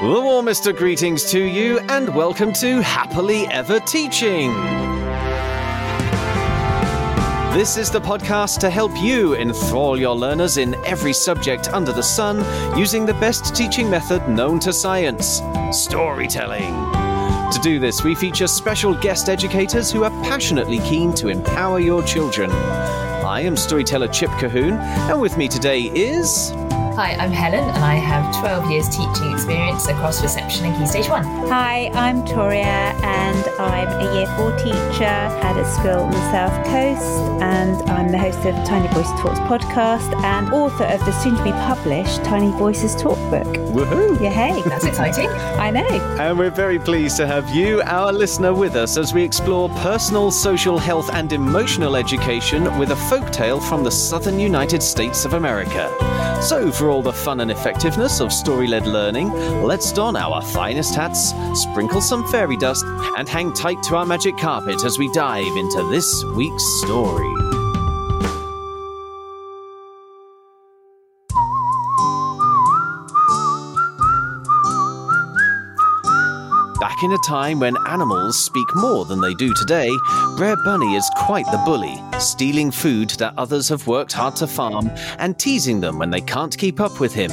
The 0.00 0.20
warmest 0.20 0.66
of 0.66 0.76
greetings 0.76 1.24
to 1.30 1.42
you, 1.42 1.78
and 1.88 2.14
welcome 2.14 2.52
to 2.54 2.82
Happily 2.82 3.46
Ever 3.46 3.80
Teaching. 3.80 4.52
This 7.54 7.78
is 7.78 7.90
the 7.90 8.00
podcast 8.02 8.58
to 8.58 8.68
help 8.68 8.92
you 9.00 9.36
enthrall 9.36 9.98
your 9.98 10.14
learners 10.14 10.58
in 10.58 10.74
every 10.84 11.14
subject 11.14 11.72
under 11.72 11.92
the 11.92 12.02
sun 12.02 12.44
using 12.78 13.06
the 13.06 13.14
best 13.14 13.56
teaching 13.56 13.88
method 13.88 14.28
known 14.28 14.60
to 14.60 14.72
science 14.72 15.40
storytelling. 15.72 16.74
To 17.52 17.58
do 17.62 17.78
this, 17.78 18.04
we 18.04 18.14
feature 18.14 18.48
special 18.48 18.92
guest 18.92 19.30
educators 19.30 19.90
who 19.90 20.04
are 20.04 20.10
passionately 20.24 20.80
keen 20.80 21.14
to 21.14 21.28
empower 21.28 21.80
your 21.80 22.02
children. 22.02 22.50
I 22.50 23.40
am 23.40 23.56
storyteller 23.56 24.08
Chip 24.08 24.30
Colquhoun, 24.32 24.78
and 25.10 25.22
with 25.22 25.38
me 25.38 25.48
today 25.48 25.84
is. 25.94 26.52
Hi, 26.96 27.12
I'm 27.16 27.30
Helen, 27.30 27.68
and 27.68 27.84
I 27.84 27.96
have 27.96 28.34
12 28.40 28.70
years 28.70 28.88
teaching 28.88 29.30
experience 29.30 29.86
across 29.86 30.22
reception 30.22 30.64
and 30.64 30.74
Key 30.78 30.86
Stage 30.86 31.10
1. 31.10 31.24
Hi, 31.50 31.90
I'm 31.92 32.24
Toria, 32.24 32.64
and 32.64 33.46
I'm 33.58 33.88
a 34.00 34.14
Year 34.14 34.26
4 34.28 34.56
teacher 34.56 35.04
at 35.04 35.58
a 35.58 35.64
school 35.74 36.04
on 36.04 36.10
the 36.10 36.30
South 36.32 36.54
Coast, 36.64 37.42
and 37.42 37.90
I'm 37.90 38.10
the 38.10 38.16
host 38.16 38.38
of 38.46 38.54
Tiny 38.64 38.88
Voices 38.94 39.12
Talks 39.20 39.38
podcast 39.40 40.10
and 40.24 40.50
author 40.54 40.84
of 40.84 41.04
the 41.04 41.12
soon 41.12 41.36
to 41.36 41.44
be 41.44 41.52
published 41.52 42.24
Tiny 42.24 42.50
Voices 42.52 42.96
Talk 42.96 43.18
book. 43.28 43.46
Woohoo! 43.76 44.18
Yeah, 44.18 44.30
hey. 44.30 44.62
That's 44.66 44.86
exciting. 44.86 45.28
I 45.58 45.68
know. 45.68 45.86
And 46.18 46.38
we're 46.38 46.48
very 46.48 46.78
pleased 46.78 47.18
to 47.18 47.26
have 47.26 47.50
you, 47.50 47.82
our 47.82 48.10
listener, 48.10 48.54
with 48.54 48.74
us 48.74 48.96
as 48.96 49.12
we 49.12 49.22
explore 49.22 49.68
personal, 49.68 50.30
social, 50.30 50.78
health, 50.78 51.10
and 51.12 51.30
emotional 51.30 51.94
education 51.94 52.78
with 52.78 52.90
a 52.92 52.94
folktale 52.94 53.62
from 53.68 53.84
the 53.84 53.90
southern 53.90 54.40
United 54.40 54.82
States 54.82 55.26
of 55.26 55.34
America. 55.34 55.92
So, 56.40 56.70
for 56.70 56.85
all 56.90 57.02
the 57.02 57.12
fun 57.12 57.40
and 57.40 57.50
effectiveness 57.50 58.20
of 58.20 58.32
story 58.32 58.66
led 58.66 58.86
learning, 58.86 59.30
let's 59.62 59.92
don 59.92 60.16
our 60.16 60.42
finest 60.42 60.94
hats, 60.94 61.32
sprinkle 61.54 62.00
some 62.00 62.26
fairy 62.28 62.56
dust, 62.56 62.84
and 63.16 63.28
hang 63.28 63.52
tight 63.54 63.82
to 63.84 63.96
our 63.96 64.06
magic 64.06 64.36
carpet 64.36 64.84
as 64.84 64.98
we 64.98 65.10
dive 65.12 65.56
into 65.56 65.88
this 65.90 66.24
week's 66.36 66.64
story. 66.82 67.55
Back 76.96 77.04
in 77.04 77.12
a 77.12 77.18
time 77.18 77.60
when 77.60 77.76
animals 77.88 78.42
speak 78.42 78.74
more 78.74 79.04
than 79.04 79.20
they 79.20 79.34
do 79.34 79.52
today, 79.52 79.90
Brer 80.38 80.56
Bunny 80.64 80.94
is 80.94 81.10
quite 81.14 81.44
the 81.52 81.62
bully, 81.66 82.02
stealing 82.18 82.70
food 82.70 83.10
that 83.18 83.34
others 83.36 83.68
have 83.68 83.86
worked 83.86 84.14
hard 84.14 84.34
to 84.36 84.46
farm 84.46 84.90
and 85.18 85.38
teasing 85.38 85.78
them 85.78 85.98
when 85.98 86.08
they 86.08 86.22
can't 86.22 86.56
keep 86.56 86.80
up 86.80 86.98
with 86.98 87.12
him. 87.12 87.30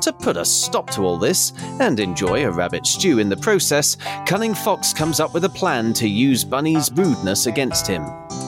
To 0.00 0.14
put 0.18 0.38
a 0.38 0.46
stop 0.46 0.88
to 0.92 1.02
all 1.02 1.18
this 1.18 1.52
and 1.78 2.00
enjoy 2.00 2.46
a 2.46 2.50
rabbit 2.50 2.86
stew 2.86 3.18
in 3.18 3.28
the 3.28 3.36
process, 3.36 3.98
Cunning 4.24 4.54
Fox 4.54 4.94
comes 4.94 5.20
up 5.20 5.34
with 5.34 5.44
a 5.44 5.50
plan 5.50 5.92
to 5.92 6.08
use 6.08 6.42
Bunny's 6.42 6.90
rudeness 6.92 7.44
against 7.44 7.86
him. 7.86 8.02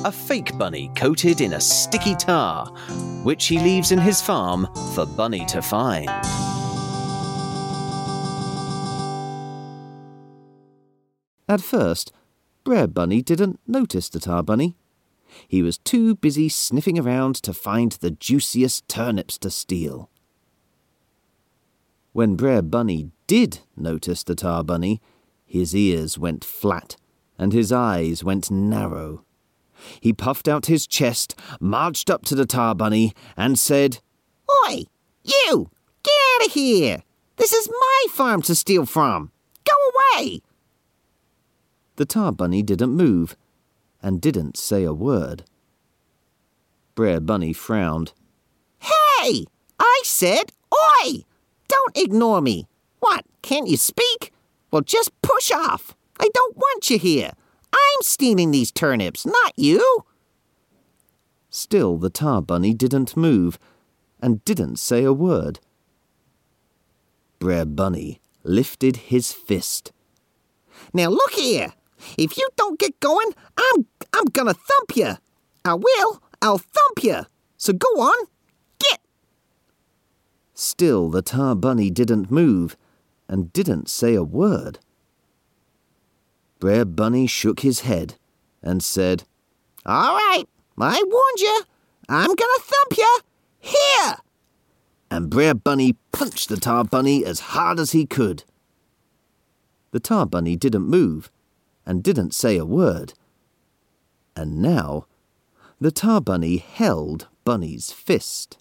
A 0.07 0.11
fake 0.11 0.57
bunny 0.57 0.91
coated 0.97 1.43
in 1.43 1.53
a 1.53 1.61
sticky 1.61 2.15
tar, 2.15 2.69
which 3.23 3.49
he 3.49 3.59
leaves 3.59 3.93
in 3.93 3.99
his 3.99 4.23
farm 4.23 4.67
for 4.95 5.05
Bunny 5.05 5.45
to 5.45 5.61
find. 5.61 6.09
At 11.49 11.63
first, 11.63 12.13
Brer 12.63 12.87
Bunny 12.87 13.23
didn't 13.23 13.59
notice 13.67 14.09
the 14.09 14.21
tar 14.21 14.43
bunny. 14.43 14.77
He 15.47 15.63
was 15.63 15.79
too 15.79 16.15
busy 16.17 16.49
sniffing 16.49 16.99
around 16.99 17.37
to 17.37 17.55
find 17.55 17.93
the 17.93 18.11
juiciest 18.11 18.87
turnips 18.89 19.39
to 19.39 19.51
steal. 19.51 20.11
When 22.13 22.37
Brer 22.37 22.63
Bunny 22.63 23.11
did 23.27 23.61
notice 23.77 24.23
the 24.25 24.35
tar 24.35 24.65
bunny, 24.65 25.01
his 25.47 25.75
ears 25.75 26.19
went 26.19 26.45
flat 26.45 26.97
and 27.39 27.53
his 27.53 27.73
eyes 27.73 28.25
went 28.25 28.51
narrow. 28.51 29.25
He 30.01 30.13
puffed 30.13 30.49
out 30.49 30.67
his 30.67 30.87
chest, 30.87 31.39
marched 31.61 32.11
up 32.11 32.25
to 32.27 32.35
the 32.35 32.47
tar 32.47 32.75
bunny, 32.75 33.15
and 33.37 33.59
said, 33.59 34.01
Oi, 34.67 34.85
you! 35.23 35.71
Get 36.03 36.15
out 36.35 36.47
of 36.47 36.53
here! 36.53 37.05
This 37.37 37.53
is 37.53 37.69
my 37.71 38.07
farm 38.11 38.43
to 38.43 38.55
steal 38.55 38.87
from! 38.87 39.31
Go 39.65 39.75
away! 40.19 40.43
The 41.99 42.07
tar 42.07 42.31
bunny 42.31 42.63
didn't 42.63 42.95
move 42.95 43.37
and 44.01 44.21
didn't 44.21 44.57
say 44.57 44.85
a 44.85 44.93
word. 44.93 45.43
Brer 46.95 47.19
Bunny 47.19 47.53
frowned. 47.53 48.13
Hey! 48.79 49.47
I 49.81 50.03
said, 50.05 50.53
Oi! 50.73 51.25
Don't 51.67 51.97
ignore 51.97 52.41
me! 52.41 52.69
What, 53.01 53.25
can't 53.43 53.67
you 53.67 53.77
speak? 53.77 54.33
Well, 54.71 54.83
just 54.83 55.11
push 55.23 55.51
off! 55.51 55.97
I 56.21 56.29
don't 56.33 56.57
want 56.57 56.89
you 56.89 57.01
here! 57.01 57.33
I'm 57.73 58.03
stealing 58.03 58.53
these 58.53 58.71
turnips, 58.71 59.27
not 59.27 59.53
you! 59.57 60.05
Still, 61.51 61.99
the 61.99 62.11
tar 62.11 62.41
bunny 62.41 62.75
didn't 62.75 63.17
move 63.17 63.59
and 64.23 64.45
didn't 64.45 64.79
say 64.79 65.03
a 65.03 65.13
word. 65.13 65.59
Brer 67.41 67.65
Bunny 67.65 68.21
lifted 68.45 69.09
his 69.11 69.33
fist. 69.33 69.91
Now 70.95 71.09
look 71.09 71.33
here! 71.33 71.73
If 72.17 72.37
you 72.37 72.49
don't 72.57 72.79
get 72.79 73.01
going, 73.01 73.33
I'm 73.57 73.87
I'm 74.13 74.27
gonna 74.27 74.55
thump 74.55 74.97
you. 74.97 75.15
I 75.65 75.75
will. 75.75 76.23
I'll 76.41 76.59
thump 76.59 77.03
you. 77.03 77.27
So 77.57 77.73
go 77.73 77.89
on. 77.89 78.27
Get. 78.79 79.01
Still, 80.55 81.11
the 81.11 81.23
tar 81.23 81.55
bunny 81.55 81.91
didn't 81.91 82.31
move 82.31 82.77
and 83.29 83.53
didn't 83.53 83.89
say 83.89 84.15
a 84.15 84.23
word. 84.23 84.79
Brer 86.59 86.85
Bunny 86.85 87.27
shook 87.27 87.61
his 87.61 87.81
head 87.81 88.15
and 88.63 88.83
said, 88.83 89.25
All 89.87 90.15
right. 90.15 90.45
I 90.81 91.03
warned 91.07 91.39
you. 91.39 91.63
I'm 92.09 92.35
gonna 92.35 92.61
thump 92.61 92.97
you. 92.97 93.19
Here. 93.59 94.17
And 95.11 95.31
Brer 95.31 95.55
Bunny 95.55 95.97
punched 96.13 96.49
the 96.49 96.57
tar 96.57 96.85
bunny 96.85 97.25
as 97.25 97.41
hard 97.41 97.79
as 97.79 97.93
he 97.93 98.07
could. 98.07 98.45
The 99.91 100.01
tar 100.01 100.27
bunny 100.27 100.57
didn't 100.57 100.89
move 100.89 101.31
and 101.89 102.05
didn't 102.05 102.35
say 102.35 102.59
a 102.59 102.67
word. 102.67 103.15
And 104.37 104.63
now, 104.63 105.07
the 105.81 105.91
tar 105.91 106.21
bunny 106.21 106.59
held 106.59 107.27
Bunny's 107.45 107.91
fist. 107.91 108.59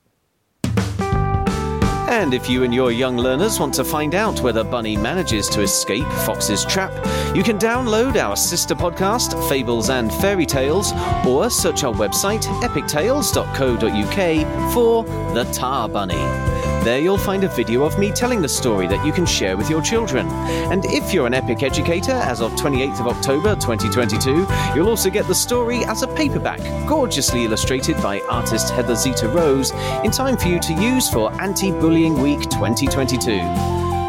And 2.09 2.33
if 2.33 2.49
you 2.49 2.63
and 2.63 2.73
your 2.73 2.91
young 2.91 3.17
learners 3.17 3.59
want 3.59 3.73
to 3.75 3.83
find 3.83 4.15
out 4.15 4.39
whether 4.39 4.63
Bunny 4.63 4.95
manages 4.95 5.49
to 5.49 5.61
escape 5.61 6.07
Fox's 6.25 6.63
trap, 6.63 6.93
you 7.35 7.43
can 7.43 7.59
download 7.59 8.15
our 8.15 8.37
sister 8.37 8.73
podcast, 8.73 9.37
Fables 9.49 9.89
and 9.89 10.11
Fairy 10.13 10.45
Tales, 10.45 10.93
or 11.27 11.49
search 11.49 11.83
our 11.83 11.93
website, 11.93 12.45
epictales.co.uk, 12.61 14.73
for 14.73 15.03
The 15.33 15.43
Tar 15.51 15.89
Bunny. 15.89 16.56
There 16.87 16.99
you'll 16.99 17.17
find 17.17 17.43
a 17.43 17.49
video 17.49 17.83
of 17.83 17.99
me 17.99 18.13
telling 18.13 18.41
the 18.41 18.47
story 18.47 18.87
that 18.87 19.05
you 19.05 19.11
can 19.11 19.25
share 19.25 19.57
with 19.57 19.69
your 19.69 19.81
children. 19.81 20.25
And 20.71 20.85
if 20.85 21.13
you're 21.13 21.27
an 21.27 21.33
epic 21.33 21.61
educator, 21.61 22.13
as 22.13 22.39
of 22.39 22.53
28th 22.53 23.01
of 23.01 23.07
October 23.07 23.55
2022, 23.55 24.47
you'll 24.73 24.87
also 24.87 25.09
get 25.09 25.27
the 25.27 25.35
story 25.35 25.83
as 25.83 26.03
a 26.03 26.07
paperback, 26.07 26.61
gorgeously 26.87 27.43
illustrated 27.43 28.01
by 28.01 28.21
artist 28.29 28.69
Heather 28.69 28.95
Zeta 28.95 29.27
Rose, 29.27 29.71
in 30.05 30.11
time 30.11 30.37
for 30.37 30.47
you 30.47 30.61
to 30.61 30.73
use 30.75 31.09
for 31.09 31.29
Anti 31.41 31.71
Bullying 31.71 32.21
Week 32.21 32.39
2022. 32.43 33.35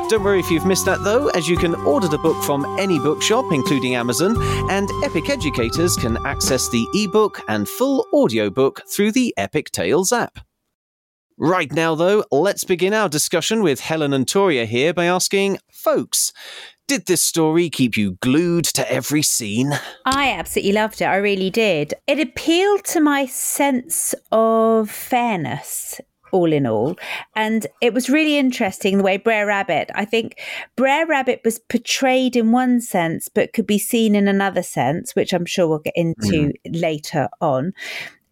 Don't 0.08 0.22
worry 0.22 0.38
if 0.38 0.48
you've 0.48 0.64
missed 0.64 0.84
that 0.84 1.02
though, 1.02 1.30
as 1.30 1.48
you 1.48 1.56
can 1.56 1.74
order 1.74 2.06
the 2.06 2.18
book 2.18 2.40
from 2.44 2.64
any 2.78 3.00
bookshop, 3.00 3.46
including 3.50 3.96
Amazon, 3.96 4.36
and 4.70 4.88
Epic 5.02 5.30
educators 5.30 5.96
can 5.96 6.16
access 6.24 6.68
the 6.68 6.86
ebook 6.94 7.42
and 7.48 7.68
full 7.68 8.06
audiobook 8.12 8.82
through 8.88 9.10
the 9.10 9.34
Epic 9.36 9.72
Tales 9.72 10.12
app. 10.12 10.47
Right 11.40 11.72
now, 11.72 11.94
though, 11.94 12.24
let's 12.32 12.64
begin 12.64 12.92
our 12.92 13.08
discussion 13.08 13.62
with 13.62 13.78
Helen 13.78 14.12
and 14.12 14.26
Toria 14.26 14.64
here 14.64 14.92
by 14.92 15.04
asking, 15.04 15.58
folks, 15.70 16.32
did 16.88 17.06
this 17.06 17.24
story 17.24 17.70
keep 17.70 17.96
you 17.96 18.18
glued 18.20 18.64
to 18.64 18.92
every 18.92 19.22
scene? 19.22 19.72
I 20.04 20.32
absolutely 20.32 20.72
loved 20.72 21.00
it. 21.00 21.04
I 21.04 21.14
really 21.14 21.48
did. 21.48 21.94
It 22.08 22.18
appealed 22.18 22.84
to 22.86 23.00
my 23.00 23.26
sense 23.26 24.16
of 24.32 24.90
fairness 24.90 26.00
all 26.32 26.52
in 26.52 26.66
all. 26.66 26.96
And 27.36 27.66
it 27.80 27.94
was 27.94 28.10
really 28.10 28.36
interesting 28.36 28.98
the 28.98 29.04
way 29.04 29.16
Brer 29.16 29.46
Rabbit, 29.46 29.90
I 29.94 30.04
think 30.04 30.40
Brer 30.76 31.06
Rabbit 31.06 31.40
was 31.44 31.58
portrayed 31.58 32.36
in 32.36 32.52
one 32.52 32.80
sense, 32.80 33.28
but 33.28 33.52
could 33.52 33.66
be 33.66 33.78
seen 33.78 34.14
in 34.14 34.28
another 34.28 34.62
sense, 34.62 35.14
which 35.14 35.32
I'm 35.32 35.46
sure 35.46 35.68
we'll 35.68 35.78
get 35.78 35.96
into 35.96 36.52
mm. 36.52 36.52
later 36.66 37.28
on. 37.40 37.72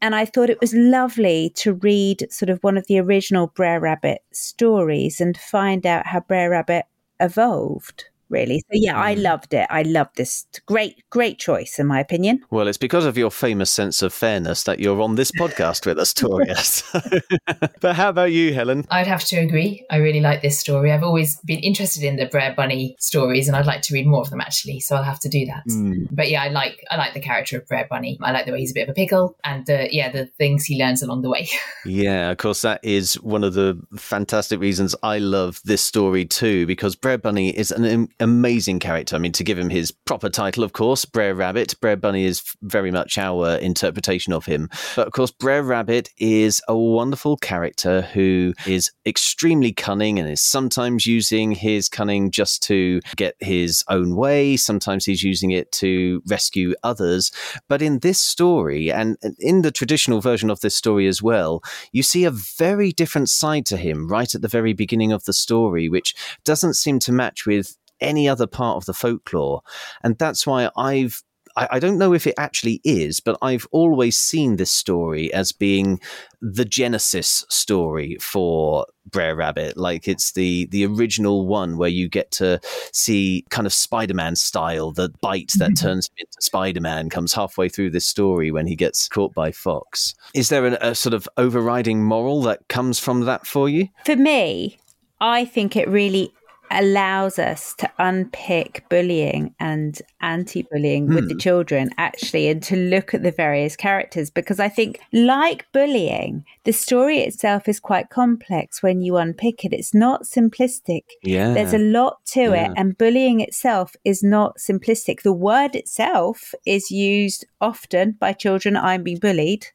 And 0.06 0.14
I 0.14 0.24
thought 0.24 0.50
it 0.50 0.60
was 0.60 0.72
lovely 0.72 1.50
to 1.56 1.72
read 1.72 2.28
sort 2.30 2.48
of 2.48 2.62
one 2.62 2.76
of 2.76 2.86
the 2.86 3.00
original 3.00 3.48
Brer 3.48 3.80
Rabbit 3.80 4.22
stories 4.30 5.20
and 5.20 5.36
find 5.36 5.84
out 5.84 6.06
how 6.06 6.20
Brer 6.20 6.50
Rabbit 6.50 6.84
evolved. 7.18 8.04
Really. 8.28 8.60
So 8.60 8.72
yeah, 8.72 8.98
I 8.98 9.14
loved 9.14 9.54
it. 9.54 9.66
I 9.70 9.82
loved 9.82 10.16
this. 10.16 10.46
Great, 10.66 11.04
great 11.10 11.38
choice 11.38 11.78
in 11.78 11.86
my 11.86 12.00
opinion. 12.00 12.40
Well, 12.50 12.68
it's 12.68 12.78
because 12.78 13.04
of 13.04 13.16
your 13.16 13.30
famous 13.30 13.70
sense 13.70 14.02
of 14.02 14.12
fairness 14.12 14.64
that 14.64 14.80
you're 14.80 15.00
on 15.00 15.14
this 15.14 15.30
podcast 15.32 15.86
with 15.86 15.98
us, 15.98 16.12
Toria. 16.12 16.56
but 17.80 17.96
how 17.96 18.08
about 18.08 18.32
you, 18.32 18.54
Helen? 18.54 18.86
I'd 18.90 19.06
have 19.06 19.24
to 19.26 19.36
agree. 19.36 19.84
I 19.90 19.96
really 19.96 20.20
like 20.20 20.42
this 20.42 20.58
story. 20.58 20.92
I've 20.92 21.02
always 21.02 21.38
been 21.40 21.60
interested 21.60 22.02
in 22.02 22.16
the 22.16 22.26
Brer 22.26 22.54
Bunny 22.56 22.96
stories, 22.98 23.48
and 23.48 23.56
I'd 23.56 23.66
like 23.66 23.82
to 23.82 23.94
read 23.94 24.06
more 24.06 24.20
of 24.20 24.30
them 24.30 24.40
actually. 24.40 24.80
So 24.80 24.96
I'll 24.96 25.02
have 25.02 25.20
to 25.20 25.28
do 25.28 25.46
that. 25.46 25.64
Mm. 25.68 26.08
But 26.10 26.30
yeah, 26.30 26.42
I 26.42 26.48
like 26.48 26.84
I 26.90 26.96
like 26.96 27.14
the 27.14 27.20
character 27.20 27.58
of 27.58 27.66
Brer 27.66 27.86
Bunny. 27.88 28.18
I 28.22 28.32
like 28.32 28.46
the 28.46 28.52
way 28.52 28.60
he's 28.60 28.72
a 28.72 28.74
bit 28.74 28.84
of 28.84 28.90
a 28.90 28.94
pickle, 28.94 29.36
and 29.44 29.66
the 29.66 29.88
yeah 29.90 30.10
the 30.10 30.26
things 30.38 30.64
he 30.64 30.78
learns 30.78 31.02
along 31.02 31.22
the 31.22 31.30
way. 31.30 31.48
Yeah, 31.84 32.30
of 32.30 32.38
course, 32.38 32.62
that 32.62 32.80
is 32.82 33.14
one 33.20 33.44
of 33.44 33.54
the 33.54 33.80
fantastic 33.96 34.60
reasons 34.60 34.94
I 35.02 35.18
love 35.18 35.60
this 35.64 35.82
story 35.82 36.24
too, 36.24 36.66
because 36.66 36.96
Brer 36.96 37.16
Bunny 37.16 37.50
is 37.50 37.70
an 37.70 37.84
am- 37.84 38.08
amazing 38.20 38.78
character. 38.78 39.16
I 39.16 39.18
mean, 39.18 39.32
to 39.32 39.44
give 39.44 39.58
him 39.58 39.70
his 39.70 39.90
proper 39.90 40.28
title, 40.28 40.64
of 40.64 40.72
course, 40.72 41.04
Brer 41.04 41.34
Rabbit. 41.34 41.74
Brer 41.80 41.96
Bunny 41.96 42.24
is 42.24 42.42
very 42.62 42.90
much 42.90 43.18
our 43.18 43.56
interpretation 43.56 44.32
of 44.32 44.46
him. 44.46 44.68
But 44.94 45.06
of 45.06 45.12
course, 45.12 45.30
Brer 45.30 45.62
Rabbit 45.62 46.10
is 46.18 46.60
a 46.68 46.76
wonderful 46.76 47.36
character 47.36 48.02
who 48.02 48.54
is 48.66 48.90
extremely 49.04 49.72
cunning 49.72 50.18
and 50.18 50.28
is 50.28 50.40
sometimes 50.40 51.06
using 51.06 51.52
his 51.52 51.88
cunning 51.88 52.30
just 52.30 52.62
to 52.64 53.00
get 53.16 53.36
his 53.40 53.84
own 53.88 54.16
way. 54.16 54.56
Sometimes 54.56 55.04
he's 55.04 55.22
using 55.22 55.50
it 55.50 55.70
to 55.72 56.22
rescue 56.26 56.74
others. 56.82 57.30
But 57.68 57.82
in 57.82 58.00
this 58.00 58.20
story, 58.20 58.90
and 58.90 59.16
in 59.38 59.62
the 59.62 59.70
traditional 59.70 60.20
version 60.20 60.50
of 60.50 60.60
this 60.60 60.74
story 60.74 61.06
as 61.06 61.22
well, 61.22 61.62
you 61.92 62.02
see 62.02 62.24
a 62.24 62.30
very 62.30 62.92
different 62.92 63.28
side 63.28 63.66
to 63.66 63.76
him 63.76 64.08
right 64.08 64.34
at 64.34 64.42
the 64.42 64.48
very 64.48 64.72
beginning 64.72 65.12
of 65.12 65.24
the 65.24 65.32
story, 65.32 65.88
which 65.88 66.14
doesn't 66.44 66.74
seem 66.74 66.98
to 67.00 67.12
match 67.12 67.46
with 67.46 67.76
any 68.00 68.28
other 68.28 68.46
part 68.46 68.76
of 68.76 68.86
the 68.86 68.94
folklore. 68.94 69.62
And 70.02 70.18
that's 70.18 70.46
why 70.46 70.70
I've 70.76 71.22
I, 71.56 71.78
don't 71.78 71.96
know 71.96 72.12
if 72.12 72.26
it 72.26 72.34
actually 72.36 72.80
is, 72.84 73.20
but 73.20 73.38
I've 73.40 73.66
always 73.70 74.18
seen 74.18 74.56
this 74.56 74.70
story 74.70 75.32
as 75.32 75.52
being 75.52 76.00
the 76.42 76.66
genesis 76.66 77.46
story 77.48 78.18
for 78.20 78.86
Brer 79.10 79.34
Rabbit. 79.34 79.76
Like 79.76 80.06
it's 80.06 80.32
the 80.32 80.66
the 80.66 80.84
original 80.84 81.46
one 81.46 81.78
where 81.78 81.88
you 81.88 82.08
get 82.08 82.30
to 82.32 82.60
see 82.92 83.44
kind 83.48 83.66
of 83.66 83.72
Spider-Man 83.72 84.36
style, 84.36 84.92
the 84.92 85.08
bite 85.22 85.52
that 85.56 85.70
mm-hmm. 85.70 85.86
turns 85.86 86.08
him 86.08 86.26
into 86.26 86.42
Spider-Man 86.42 87.08
comes 87.08 87.32
halfway 87.32 87.68
through 87.70 87.90
this 87.90 88.06
story 88.06 88.50
when 88.50 88.66
he 88.66 88.76
gets 88.76 89.08
caught 89.08 89.32
by 89.32 89.50
Fox. 89.50 90.14
Is 90.34 90.50
there 90.50 90.66
a, 90.66 90.90
a 90.90 90.94
sort 90.94 91.14
of 91.14 91.26
overriding 91.38 92.04
moral 92.04 92.42
that 92.42 92.68
comes 92.68 92.98
from 92.98 93.22
that 93.22 93.46
for 93.46 93.68
you? 93.68 93.88
For 94.04 94.16
me, 94.16 94.78
I 95.20 95.46
think 95.46 95.74
it 95.74 95.88
really 95.88 96.34
allows 96.70 97.38
us 97.38 97.74
to 97.74 97.90
unpick 97.98 98.84
bullying 98.88 99.54
and 99.60 100.00
anti-bullying 100.20 101.06
with 101.14 101.28
the 101.28 101.34
hmm. 101.34 101.38
children 101.38 101.90
actually 101.98 102.48
and 102.48 102.62
to 102.62 102.76
look 102.76 103.14
at 103.14 103.22
the 103.22 103.30
various 103.30 103.76
characters 103.76 104.30
because 104.30 104.58
i 104.58 104.68
think 104.68 104.98
like 105.12 105.70
bullying 105.72 106.44
the 106.64 106.72
story 106.72 107.18
itself 107.18 107.68
is 107.68 107.78
quite 107.78 108.10
complex 108.10 108.82
when 108.82 109.00
you 109.00 109.16
unpick 109.16 109.64
it. 109.64 109.72
It's 109.72 109.94
not 109.94 110.24
simplistic. 110.24 111.02
Yeah. 111.22 111.54
there's 111.54 111.72
a 111.72 111.78
lot 111.78 112.24
to 112.32 112.40
Yeah. 112.40 112.64
it 112.64 112.72
and 112.76 112.98
bullying 112.98 113.40
itself 113.40 113.94
is 114.04 114.24
not 114.24 114.56
simplistic. 114.58 115.22
The 115.22 115.32
word 115.32 115.76
itself 115.76 116.54
is 116.66 116.90
used 116.90 117.46
often 117.60 118.12
by 118.12 118.32
children 118.32 118.76
i'm 118.76 119.02
being 119.02 119.18
bullied 119.18 119.66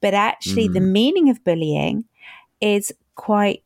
but 0.00 0.14
actually 0.14 0.68
the 0.68 0.80
hmm. 0.80 0.92
meaning 0.92 1.28
of 1.30 1.44
bullying 1.44 2.04
is 2.60 2.92
quite 3.14 3.62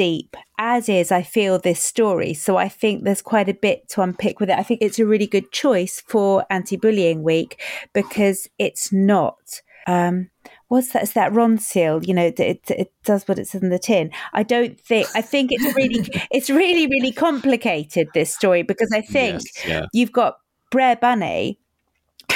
deep, 0.00 0.34
as 0.56 0.88
is, 0.88 1.12
I 1.12 1.22
feel, 1.22 1.58
this 1.58 1.82
story. 1.82 2.32
So 2.32 2.56
I 2.56 2.70
think 2.70 3.04
there's 3.04 3.20
quite 3.20 3.50
a 3.50 3.54
bit 3.54 3.86
to 3.90 4.00
unpick 4.00 4.40
with 4.40 4.48
it. 4.48 4.58
I 4.58 4.62
think 4.62 4.80
it's 4.80 4.98
a 4.98 5.04
really 5.04 5.26
good 5.26 5.52
choice 5.52 6.02
for 6.06 6.46
anti 6.48 6.78
bullying 6.78 7.22
week 7.22 7.60
because 7.92 8.48
it's 8.58 8.90
not. 8.90 9.60
Um, 9.86 10.30
what's 10.68 10.92
that? 10.92 11.02
It's 11.02 11.12
that 11.12 11.32
Ronseal, 11.32 12.06
you 12.08 12.14
know, 12.14 12.24
it, 12.24 12.40
it, 12.40 12.70
it 12.70 12.92
does 13.04 13.28
what 13.28 13.38
it 13.38 13.48
says 13.48 13.62
in 13.62 13.68
the 13.68 13.78
tin. 13.78 14.10
I 14.32 14.42
don't 14.42 14.80
think, 14.80 15.06
I 15.14 15.20
think 15.20 15.50
it's 15.52 15.76
really, 15.76 16.08
it's 16.30 16.48
really, 16.48 16.86
really 16.86 17.12
complicated, 17.12 18.08
this 18.14 18.34
story, 18.34 18.62
because 18.62 18.90
I 18.94 19.02
think 19.02 19.42
Yes, 19.54 19.66
yeah. 19.68 19.86
you've 19.92 20.12
got 20.12 20.38
Brer 20.70 20.96
Bunny 20.96 21.58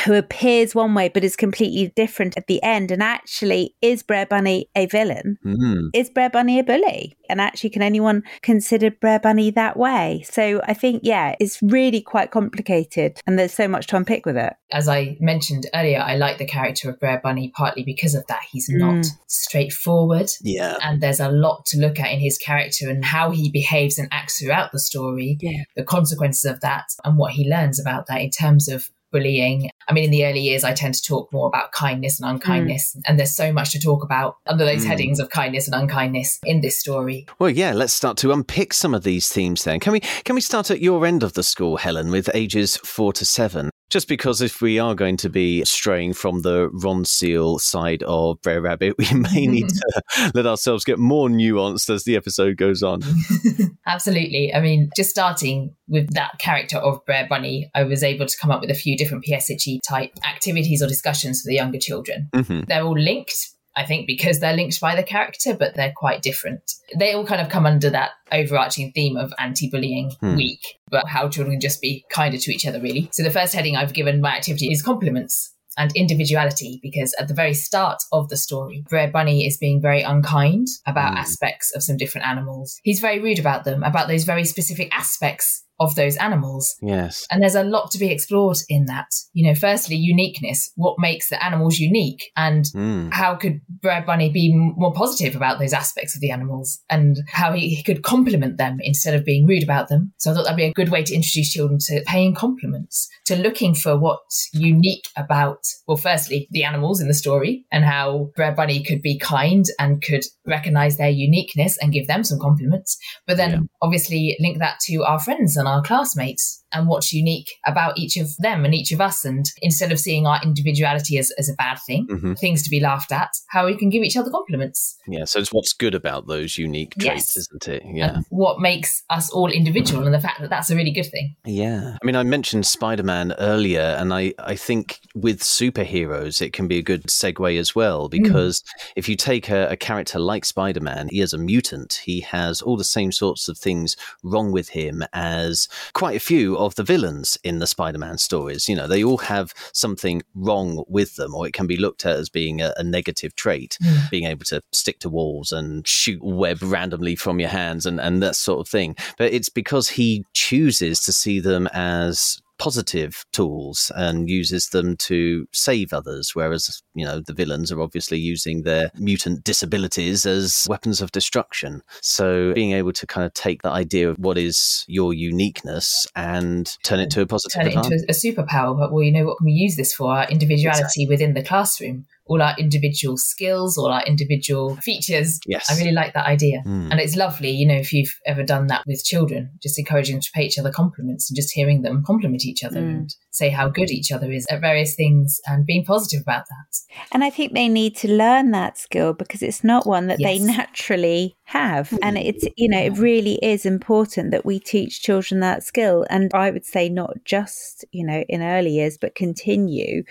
who 0.04 0.14
appears 0.14 0.74
one 0.74 0.94
way 0.94 1.08
but 1.08 1.24
is 1.24 1.36
completely 1.36 1.92
different 1.96 2.36
at 2.36 2.46
the 2.46 2.62
end. 2.62 2.90
And 2.90 3.02
actually, 3.02 3.74
is 3.80 4.02
Brer 4.02 4.26
Bunny 4.26 4.68
a 4.74 4.86
villain? 4.86 5.38
Mm. 5.44 5.88
Is 5.94 6.10
Brer 6.10 6.30
Bunny 6.30 6.58
a 6.58 6.64
bully? 6.64 7.16
And 7.28 7.40
actually, 7.40 7.70
can 7.70 7.82
anyone 7.82 8.22
consider 8.42 8.90
Brer 8.90 9.18
Bunny 9.18 9.50
that 9.52 9.76
way? 9.76 10.24
So 10.28 10.60
I 10.64 10.74
think, 10.74 11.00
yeah, 11.04 11.34
it's 11.40 11.62
really 11.62 12.00
quite 12.00 12.30
complicated 12.30 13.20
and 13.26 13.38
there's 13.38 13.54
so 13.54 13.68
much 13.68 13.86
to 13.88 13.96
unpick 13.96 14.26
with 14.26 14.36
it. 14.36 14.54
As 14.72 14.88
I 14.88 15.16
mentioned 15.20 15.66
earlier, 15.74 16.00
I 16.00 16.16
like 16.16 16.38
the 16.38 16.46
character 16.46 16.90
of 16.90 17.00
Brer 17.00 17.20
Bunny 17.22 17.52
partly 17.56 17.82
because 17.82 18.14
of 18.14 18.26
that. 18.26 18.42
He's 18.50 18.68
not 18.68 19.06
straightforward. 19.26 20.30
Yeah. 20.42 20.76
And 20.82 21.00
there's 21.00 21.20
a 21.20 21.30
lot 21.30 21.64
to 21.66 21.78
look 21.78 21.98
at 21.98 22.12
in 22.12 22.20
his 22.20 22.38
character 22.38 22.88
and 22.88 23.04
how 23.04 23.30
he 23.30 23.50
behaves 23.50 23.98
and 23.98 24.08
acts 24.10 24.40
throughout 24.40 24.72
the 24.72 24.78
story, 24.78 25.38
Yeah. 25.40 25.62
the 25.76 25.84
consequences 25.84 26.44
of 26.44 26.60
that, 26.60 26.84
and 27.04 27.16
what 27.16 27.32
he 27.32 27.48
learns 27.48 27.80
about 27.80 28.06
that 28.08 28.20
in 28.20 28.30
terms 28.30 28.68
of 28.68 28.90
bullying. 29.14 29.70
I 29.88 29.92
mean, 29.92 30.04
in 30.04 30.10
the 30.10 30.26
early 30.26 30.40
years, 30.40 30.64
I 30.64 30.74
tend 30.74 30.94
to 30.94 31.02
talk 31.02 31.32
more 31.32 31.46
about 31.46 31.70
kindness 31.70 32.20
and 32.20 32.28
unkindness, 32.28 32.96
mm. 32.96 33.02
and 33.06 33.18
there's 33.18 33.34
so 33.34 33.52
much 33.52 33.70
to 33.72 33.80
talk 33.80 34.02
about 34.02 34.38
under 34.46 34.64
those 34.64 34.84
mm. 34.84 34.88
headings 34.88 35.20
of 35.20 35.30
kindness 35.30 35.68
and 35.68 35.80
unkindness 35.80 36.40
in 36.44 36.60
this 36.60 36.78
story. 36.78 37.26
Well, 37.38 37.50
yeah, 37.50 37.72
let's 37.72 37.92
start 37.92 38.16
to 38.18 38.32
unpick 38.32 38.74
some 38.74 38.92
of 38.92 39.04
these 39.04 39.28
themes 39.28 39.62
then. 39.62 39.78
Can 39.78 39.92
we 39.92 40.00
can 40.00 40.34
we 40.34 40.40
start 40.40 40.70
at 40.70 40.80
your 40.80 41.06
end 41.06 41.22
of 41.22 41.34
the 41.34 41.44
school, 41.44 41.76
Helen, 41.76 42.10
with 42.10 42.28
ages 42.34 42.76
4 42.78 43.12
to 43.14 43.24
7? 43.24 43.70
Just 43.94 44.08
because 44.08 44.40
if 44.40 44.60
we 44.60 44.80
are 44.80 44.96
going 44.96 45.16
to 45.18 45.30
be 45.30 45.64
straying 45.64 46.14
from 46.14 46.42
the 46.42 46.68
Ronseal 46.70 47.60
side 47.60 48.02
of 48.02 48.42
Brer 48.42 48.60
Rabbit, 48.60 48.96
we 48.98 49.06
may 49.12 49.46
need 49.46 49.68
to 49.68 50.32
let 50.34 50.46
ourselves 50.46 50.84
get 50.84 50.98
more 50.98 51.28
nuanced 51.28 51.88
as 51.94 52.02
the 52.02 52.16
episode 52.16 52.56
goes 52.56 52.82
on. 52.82 53.02
Absolutely. 53.86 54.52
I 54.52 54.60
mean, 54.60 54.90
just 54.96 55.10
starting 55.10 55.76
with 55.86 56.12
that 56.14 56.40
character 56.40 56.78
of 56.78 57.06
Brer 57.06 57.28
Bunny, 57.30 57.70
I 57.72 57.84
was 57.84 58.02
able 58.02 58.26
to 58.26 58.36
come 58.36 58.50
up 58.50 58.60
with 58.60 58.70
a 58.70 58.74
few 58.74 58.96
different 58.96 59.24
PSHE 59.26 59.78
type 59.88 60.10
activities 60.26 60.82
or 60.82 60.88
discussions 60.88 61.42
for 61.42 61.46
the 61.50 61.54
younger 61.54 61.78
children. 61.78 62.30
hmm 62.34 62.62
They're 62.66 62.82
all 62.82 62.98
linked, 62.98 63.53
I 63.76 63.84
think, 63.84 64.06
because 64.06 64.40
they're 64.40 64.54
linked 64.56 64.80
by 64.80 64.94
the 64.94 65.02
character, 65.02 65.54
but 65.54 65.74
they're 65.74 65.92
quite 65.96 66.22
different. 66.22 66.62
They 66.96 67.12
all 67.12 67.26
kind 67.26 67.40
of 67.40 67.48
come 67.48 67.66
under 67.66 67.90
that 67.90 68.12
overarching 68.30 68.92
theme 68.92 69.16
of 69.16 69.32
anti 69.38 69.68
bullying 69.68 70.12
Hmm. 70.20 70.36
week, 70.36 70.60
but 70.90 71.06
how 71.08 71.28
children 71.28 71.60
just 71.60 71.80
be 71.80 72.04
kinder 72.10 72.38
to 72.38 72.52
each 72.52 72.66
other, 72.66 72.80
really. 72.80 73.08
So 73.12 73.22
the 73.22 73.30
first 73.30 73.54
heading 73.54 73.76
I've 73.76 73.94
given 73.94 74.20
my 74.20 74.36
activity 74.36 74.72
is 74.72 74.82
compliments. 74.82 75.50
And 75.76 75.90
individuality, 75.96 76.78
because 76.84 77.12
at 77.18 77.26
the 77.26 77.34
very 77.34 77.52
start 77.52 78.00
of 78.12 78.28
the 78.28 78.36
story, 78.36 78.84
Brer 78.88 79.08
Bunny 79.10 79.44
is 79.44 79.58
being 79.58 79.82
very 79.82 80.02
unkind 80.02 80.68
about 80.86 81.14
Hmm. 81.14 81.18
aspects 81.18 81.74
of 81.74 81.82
some 81.82 81.96
different 81.96 82.28
animals. 82.28 82.78
He's 82.84 83.00
very 83.00 83.18
rude 83.18 83.40
about 83.40 83.64
them, 83.64 83.82
about 83.82 84.06
those 84.06 84.22
very 84.22 84.44
specific 84.44 84.96
aspects 84.96 85.64
of 85.80 85.94
those 85.94 86.16
animals. 86.16 86.74
Yes. 86.82 87.26
And 87.30 87.42
there's 87.42 87.54
a 87.54 87.64
lot 87.64 87.90
to 87.92 87.98
be 87.98 88.10
explored 88.10 88.56
in 88.68 88.86
that. 88.86 89.06
You 89.32 89.48
know, 89.48 89.54
firstly, 89.54 89.96
uniqueness. 89.96 90.70
What 90.76 90.96
makes 90.98 91.28
the 91.28 91.42
animals 91.44 91.78
unique? 91.78 92.30
And 92.36 92.64
Mm. 92.74 93.12
how 93.12 93.34
could 93.34 93.60
Brer 93.82 94.02
Bunny 94.06 94.30
be 94.30 94.52
more 94.54 94.92
positive 94.92 95.34
about 95.36 95.58
those 95.58 95.72
aspects 95.72 96.14
of 96.14 96.20
the 96.20 96.30
animals 96.30 96.80
and 96.88 97.16
how 97.28 97.52
he, 97.52 97.74
he 97.74 97.82
could 97.82 98.02
compliment 98.02 98.56
them 98.58 98.78
instead 98.80 99.14
of 99.14 99.24
being 99.24 99.46
rude 99.46 99.62
about 99.62 99.88
them? 99.88 100.12
So 100.18 100.30
I 100.30 100.34
thought 100.34 100.44
that'd 100.44 100.56
be 100.56 100.64
a 100.64 100.72
good 100.72 100.90
way 100.90 101.02
to 101.02 101.14
introduce 101.14 101.50
children 101.52 101.78
to 101.86 102.02
paying 102.06 102.34
compliments, 102.34 103.08
to 103.26 103.36
looking 103.36 103.74
for 103.74 103.98
what's 103.98 104.48
unique 104.52 105.04
about, 105.16 105.58
well, 105.88 105.96
firstly, 105.96 106.48
the 106.50 106.64
animals 106.64 107.00
in 107.00 107.08
the 107.08 107.14
story 107.14 107.64
and 107.72 107.84
how 107.84 108.30
Brer 108.36 108.52
Bunny 108.52 108.82
could 108.82 109.02
be 109.02 109.18
kind 109.18 109.64
and 109.78 110.02
could 110.02 110.24
recognize 110.46 110.96
their 110.96 111.10
uniqueness 111.10 111.76
and 111.78 111.92
give 111.92 112.06
them 112.06 112.24
some 112.24 112.38
compliments. 112.38 112.96
But 113.26 113.36
then 113.36 113.50
Yeah. 113.50 113.58
obviously 113.82 114.36
link 114.40 114.58
that 114.58 114.78
to 114.86 115.02
our 115.04 115.18
friends 115.18 115.56
and 115.56 115.63
our 115.66 115.82
classmates 115.82 116.63
and 116.74 116.88
what's 116.88 117.12
unique 117.12 117.50
about 117.66 117.96
each 117.98 118.16
of 118.16 118.36
them 118.38 118.64
and 118.64 118.74
each 118.74 118.92
of 118.92 119.00
us. 119.00 119.24
And 119.24 119.46
instead 119.62 119.92
of 119.92 119.98
seeing 119.98 120.26
our 120.26 120.40
individuality 120.42 121.18
as, 121.18 121.30
as 121.38 121.48
a 121.48 121.54
bad 121.54 121.78
thing, 121.86 122.06
Mhm. 122.10 122.38
things 122.38 122.62
to 122.64 122.70
be 122.70 122.80
laughed 122.80 123.12
at, 123.12 123.30
how 123.48 123.66
we 123.66 123.76
can 123.76 123.90
give 123.90 124.02
each 124.02 124.16
other 124.16 124.30
compliments. 124.30 124.96
Yeah. 125.06 125.24
So 125.24 125.38
it's 125.38 125.52
what's 125.52 125.72
good 125.72 125.94
about 125.94 126.26
those 126.26 126.58
unique 126.58 126.94
traits, 126.98 127.34
Yes. 127.34 127.36
isn't 127.36 127.68
it? 127.68 127.82
Yeah. 127.86 128.16
And 128.16 128.24
what 128.30 128.60
makes 128.60 129.02
us 129.10 129.30
all 129.30 129.50
individual 129.50 130.04
and 130.04 130.14
the 130.14 130.20
fact 130.20 130.40
that 130.40 130.50
that's 130.50 130.70
a 130.70 130.76
really 130.76 130.90
good 130.92 131.06
thing. 131.10 131.36
Yeah. 131.44 131.96
I 132.02 132.06
mean, 132.06 132.16
I 132.16 132.22
mentioned 132.22 132.66
Spider 132.66 133.02
Man 133.02 133.32
earlier, 133.38 133.80
and 133.98 134.12
I, 134.12 134.34
I 134.38 134.56
think 134.56 135.00
with 135.14 135.40
superheroes, 135.40 136.40
it 136.40 136.52
can 136.52 136.68
be 136.68 136.78
a 136.78 136.82
good 136.82 137.04
segue 137.04 137.58
as 137.58 137.74
well, 137.74 138.08
because 138.08 138.62
if 138.96 139.08
you 139.08 139.16
take 139.16 139.48
a, 139.50 139.68
a 139.68 139.76
character 139.76 140.18
like 140.18 140.44
Spider 140.44 140.80
Man, 140.80 141.08
he 141.10 141.20
is 141.20 141.32
a 141.32 141.38
mutant. 141.38 142.00
He 142.04 142.20
has 142.20 142.62
all 142.62 142.76
the 142.76 142.84
same 142.84 143.12
sorts 143.12 143.48
of 143.48 143.58
things 143.58 143.96
wrong 144.22 144.52
with 144.52 144.70
him 144.70 145.04
as 145.12 145.68
quite 145.92 146.16
a 146.16 146.20
few 146.20 146.56
of 146.66 146.74
the 146.74 146.82
villains 146.82 147.38
in 147.44 147.58
the 147.58 147.66
Spider-Man 147.66 148.18
stories. 148.18 148.68
You 148.68 148.76
know, 148.76 148.86
they 148.86 149.02
all 149.04 149.18
have 149.18 149.52
something 149.72 150.22
wrong 150.34 150.84
with 150.88 151.16
them, 151.16 151.34
or 151.34 151.46
it 151.46 151.52
can 151.54 151.66
be 151.66 151.76
looked 151.76 152.04
at 152.06 152.16
as 152.16 152.28
being 152.28 152.60
a, 152.60 152.72
a 152.76 152.82
negative 152.82 153.34
trait, 153.34 153.76
Mm. 153.82 154.10
being 154.10 154.24
able 154.24 154.44
to 154.46 154.62
stick 154.72 154.98
to 155.00 155.08
walls 155.08 155.52
and 155.52 155.86
shoot 155.86 156.20
web 156.22 156.58
randomly 156.62 157.16
from 157.16 157.40
your 157.40 157.48
hands 157.48 157.86
and, 157.86 158.00
and 158.00 158.22
that 158.22 158.36
sort 158.36 158.60
of 158.60 158.68
thing. 158.68 158.96
But 159.18 159.32
it's 159.32 159.48
because 159.48 159.88
he 159.88 160.24
chooses 160.32 161.00
to 161.00 161.12
see 161.12 161.40
them 161.40 161.68
as 161.72 162.40
positive 162.58 163.24
tools 163.32 163.90
and 163.96 164.28
uses 164.28 164.68
them 164.68 164.96
to 164.96 165.46
save 165.52 165.92
others 165.92 166.34
whereas 166.34 166.82
you 166.94 167.04
know 167.04 167.20
the 167.20 167.34
villains 167.34 167.72
are 167.72 167.80
obviously 167.80 168.18
using 168.18 168.62
their 168.62 168.90
mutant 168.96 169.42
disabilities 169.44 170.24
as 170.24 170.66
weapons 170.68 171.00
of 171.00 171.12
destruction 171.12 171.82
so 172.00 172.52
being 172.54 172.72
able 172.72 172.92
to 172.92 173.06
kind 173.06 173.26
of 173.26 173.34
take 173.34 173.62
the 173.62 173.70
idea 173.70 174.08
of 174.08 174.16
what 174.18 174.38
is 174.38 174.84
your 174.88 175.12
uniqueness 175.12 176.06
and 176.14 176.76
turn 176.82 177.00
it 177.00 177.10
to 177.10 177.20
a 177.20 177.26
positive 177.26 177.54
turn 177.54 177.66
it 177.66 177.74
into 177.74 177.94
a, 177.94 178.10
a 178.10 178.12
superpower. 178.12 178.78
But 178.78 178.92
well, 178.92 179.02
you 179.02 179.12
know 179.12 179.24
what 179.24 179.38
can 179.38 179.46
we 179.46 179.52
use 179.52 179.76
this 179.76 179.94
for? 179.94 180.12
Our 180.12 180.28
individuality 180.28 181.06
within 181.06 181.34
the 181.34 181.42
classroom, 181.42 182.06
all 182.26 182.40
our 182.40 182.54
individual 182.58 183.16
skills, 183.16 183.76
all 183.76 183.92
our 183.92 184.02
individual 184.04 184.76
features. 184.76 185.38
Yes. 185.46 185.70
I 185.70 185.78
really 185.78 185.92
like 185.92 186.14
that 186.14 186.26
idea. 186.26 186.62
Mm. 186.66 186.90
And 186.90 187.00
it's 187.00 187.16
lovely, 187.16 187.50
you 187.50 187.66
know, 187.66 187.74
if 187.74 187.92
you've 187.92 188.14
ever 188.26 188.42
done 188.42 188.68
that 188.68 188.82
with 188.86 189.04
children, 189.04 189.50
just 189.62 189.78
encouraging 189.78 190.16
them 190.16 190.22
to 190.22 190.30
pay 190.34 190.44
each 190.44 190.58
other 190.58 190.70
compliments 190.70 191.30
and 191.30 191.36
just 191.36 191.52
hearing 191.52 191.82
them 191.82 192.02
compliment 192.06 192.44
each 192.44 192.64
other 192.64 192.80
Mm. 192.80 192.90
and 192.90 193.14
say 193.30 193.50
how 193.50 193.68
good 193.68 193.90
each 193.90 194.10
other 194.12 194.30
is 194.32 194.46
at 194.50 194.60
various 194.60 194.94
things 194.94 195.40
and 195.46 195.66
being 195.66 195.84
positive 195.84 196.22
about 196.22 196.44
that. 196.48 196.96
And 197.12 197.24
I 197.24 197.30
think 197.30 197.52
they 197.52 197.68
need 197.68 197.96
to 197.96 198.08
learn 198.08 198.52
that 198.52 198.78
skill 198.78 199.12
because 199.12 199.42
it's 199.42 199.64
not 199.64 199.86
one 199.86 200.06
that 200.06 200.18
they 200.18 200.38
naturally 200.38 201.36
have. 201.44 201.90
Hmm. 201.90 201.96
And 202.02 202.18
it's, 202.18 202.46
you 202.56 202.68
know, 202.68 202.78
it 202.80 202.98
really 202.98 203.34
is 203.42 203.66
important 203.66 204.30
that 204.30 204.44
we 204.44 204.58
teach 204.58 205.02
children 205.02 205.40
that 205.40 205.62
skill. 205.62 206.06
And 206.10 206.32
I 206.34 206.50
would 206.50 206.64
say 206.64 206.88
not 206.88 207.24
just, 207.24 207.84
you 207.92 208.04
know, 208.04 208.24
in 208.28 208.42
early 208.42 208.70
years, 208.70 208.98
but 208.98 209.14
continue 209.14 210.04